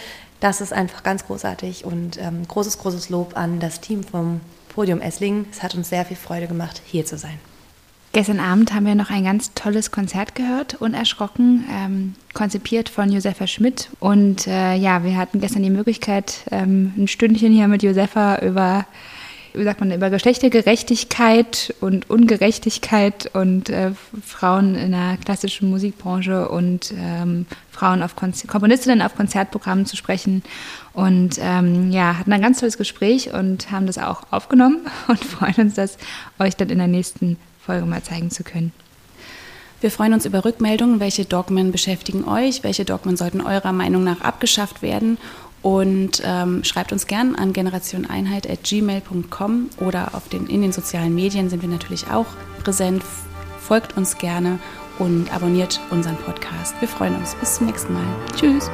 das 0.40 0.61
ist 0.61 0.73
einfach 0.73 1.03
ganz 1.05 1.27
großartig 1.27 1.85
und 1.85 2.18
ähm, 2.18 2.47
großes, 2.49 2.79
großes 2.79 3.09
Lob 3.09 3.37
an 3.37 3.61
das 3.61 3.81
Team 3.81 4.03
vom 4.03 4.40
Podium 4.75 5.01
Esslingen. 5.01 5.47
Es 5.53 5.62
hat 5.62 5.75
uns 5.75 5.88
sehr 5.88 6.05
viel 6.05 6.16
Freude 6.16 6.49
gemacht, 6.49 6.83
hier 6.85 7.07
zu 7.07 7.16
sein. 7.16 7.38
Gestern 8.14 8.40
Abend 8.40 8.75
haben 8.75 8.85
wir 8.85 8.94
noch 8.94 9.09
ein 9.09 9.25
ganz 9.25 9.55
tolles 9.55 9.90
Konzert 9.90 10.35
gehört, 10.35 10.75
unerschrocken, 10.75 11.64
ähm, 11.72 12.14
konzipiert 12.35 12.90
von 12.90 13.11
Josefa 13.11 13.46
Schmidt. 13.46 13.88
Und 14.01 14.46
äh, 14.46 14.75
ja, 14.75 15.03
wir 15.03 15.16
hatten 15.16 15.40
gestern 15.40 15.62
die 15.62 15.70
Möglichkeit, 15.70 16.44
ähm, 16.51 16.92
ein 16.98 17.09
Stündchen 17.09 17.53
hier 17.53 17.68
mit 17.68 17.83
Josefa 17.83 18.40
über, 18.40 18.85
wie 19.55 19.64
sagt 19.64 19.81
man, 19.81 19.92
über 19.92 20.11
Geschlechtergerechtigkeit 20.11 21.75
und 21.81 22.11
Ungerechtigkeit 22.11 23.31
und 23.33 23.70
äh, 23.70 23.92
Frauen 24.22 24.75
in 24.75 24.90
der 24.90 25.16
klassischen 25.25 25.70
Musikbranche 25.70 26.51
und 26.51 26.92
ähm, 26.94 27.46
Frauen 27.70 28.03
auf 28.03 28.14
Konzer 28.14 28.46
Komponistinnen 28.46 29.01
auf 29.01 29.16
Konzertprogrammen 29.16 29.87
zu 29.87 29.96
sprechen. 29.96 30.42
Und 30.92 31.38
ähm, 31.40 31.90
ja, 31.90 32.18
hatten 32.18 32.35
ein 32.35 32.42
ganz 32.42 32.61
tolles 32.61 32.77
Gespräch 32.77 33.33
und 33.33 33.70
haben 33.70 33.87
das 33.87 33.96
auch 33.96 34.25
aufgenommen 34.31 34.83
und 35.09 35.25
freuen 35.25 35.55
uns, 35.55 35.77
das 35.77 35.96
euch 36.38 36.57
dann 36.57 36.68
in 36.68 36.77
der 36.77 36.88
nächsten 36.88 37.38
Folge 37.64 37.87
mal 37.87 38.03
zeigen 38.03 38.31
zu 38.31 38.44
können. 38.44 38.72
Wir 39.81 39.90
freuen 39.90 40.12
uns 40.14 40.27
über 40.27 40.44
Rückmeldungen, 40.44 41.01
welche 41.01 41.25
Dogmen 41.25 41.72
beschäftigen 41.72 42.25
euch, 42.25 42.62
welche 42.62 42.85
Dogmen 42.85 43.16
sollten 43.16 43.40
eurer 43.40 43.72
Meinung 43.72 44.05
nach 44.05 44.20
abgeschafft 44.20 44.81
werden 44.81 45.18
und 45.61 46.22
ähm, 46.25 46.62
schreibt 46.64 46.92
uns 46.92 47.09
gern 47.09 47.35
an 47.35 47.53
generationeinheit.gmail.com 47.53 49.70
oder 49.79 50.14
auf 50.14 50.29
den, 50.29 50.46
in 50.46 50.62
den 50.62 50.70
sozialen 50.72 51.12
Medien 51.14 51.51
sind 51.51 51.61
wir 51.62 51.68
natürlich 51.68 52.11
auch 52.11 52.27
präsent. 52.62 53.03
Folgt 53.61 53.96
uns 53.96 54.18
gerne 54.18 54.59
und 54.98 55.33
abonniert 55.35 55.81
unseren 55.90 56.16
Podcast. 56.16 56.75
Wir 56.81 56.88
freuen 56.88 57.14
uns. 57.16 57.35
Bis 57.37 57.57
zum 57.57 57.66
nächsten 57.66 57.92
Mal. 57.92 58.07
Tschüss. 58.37 58.70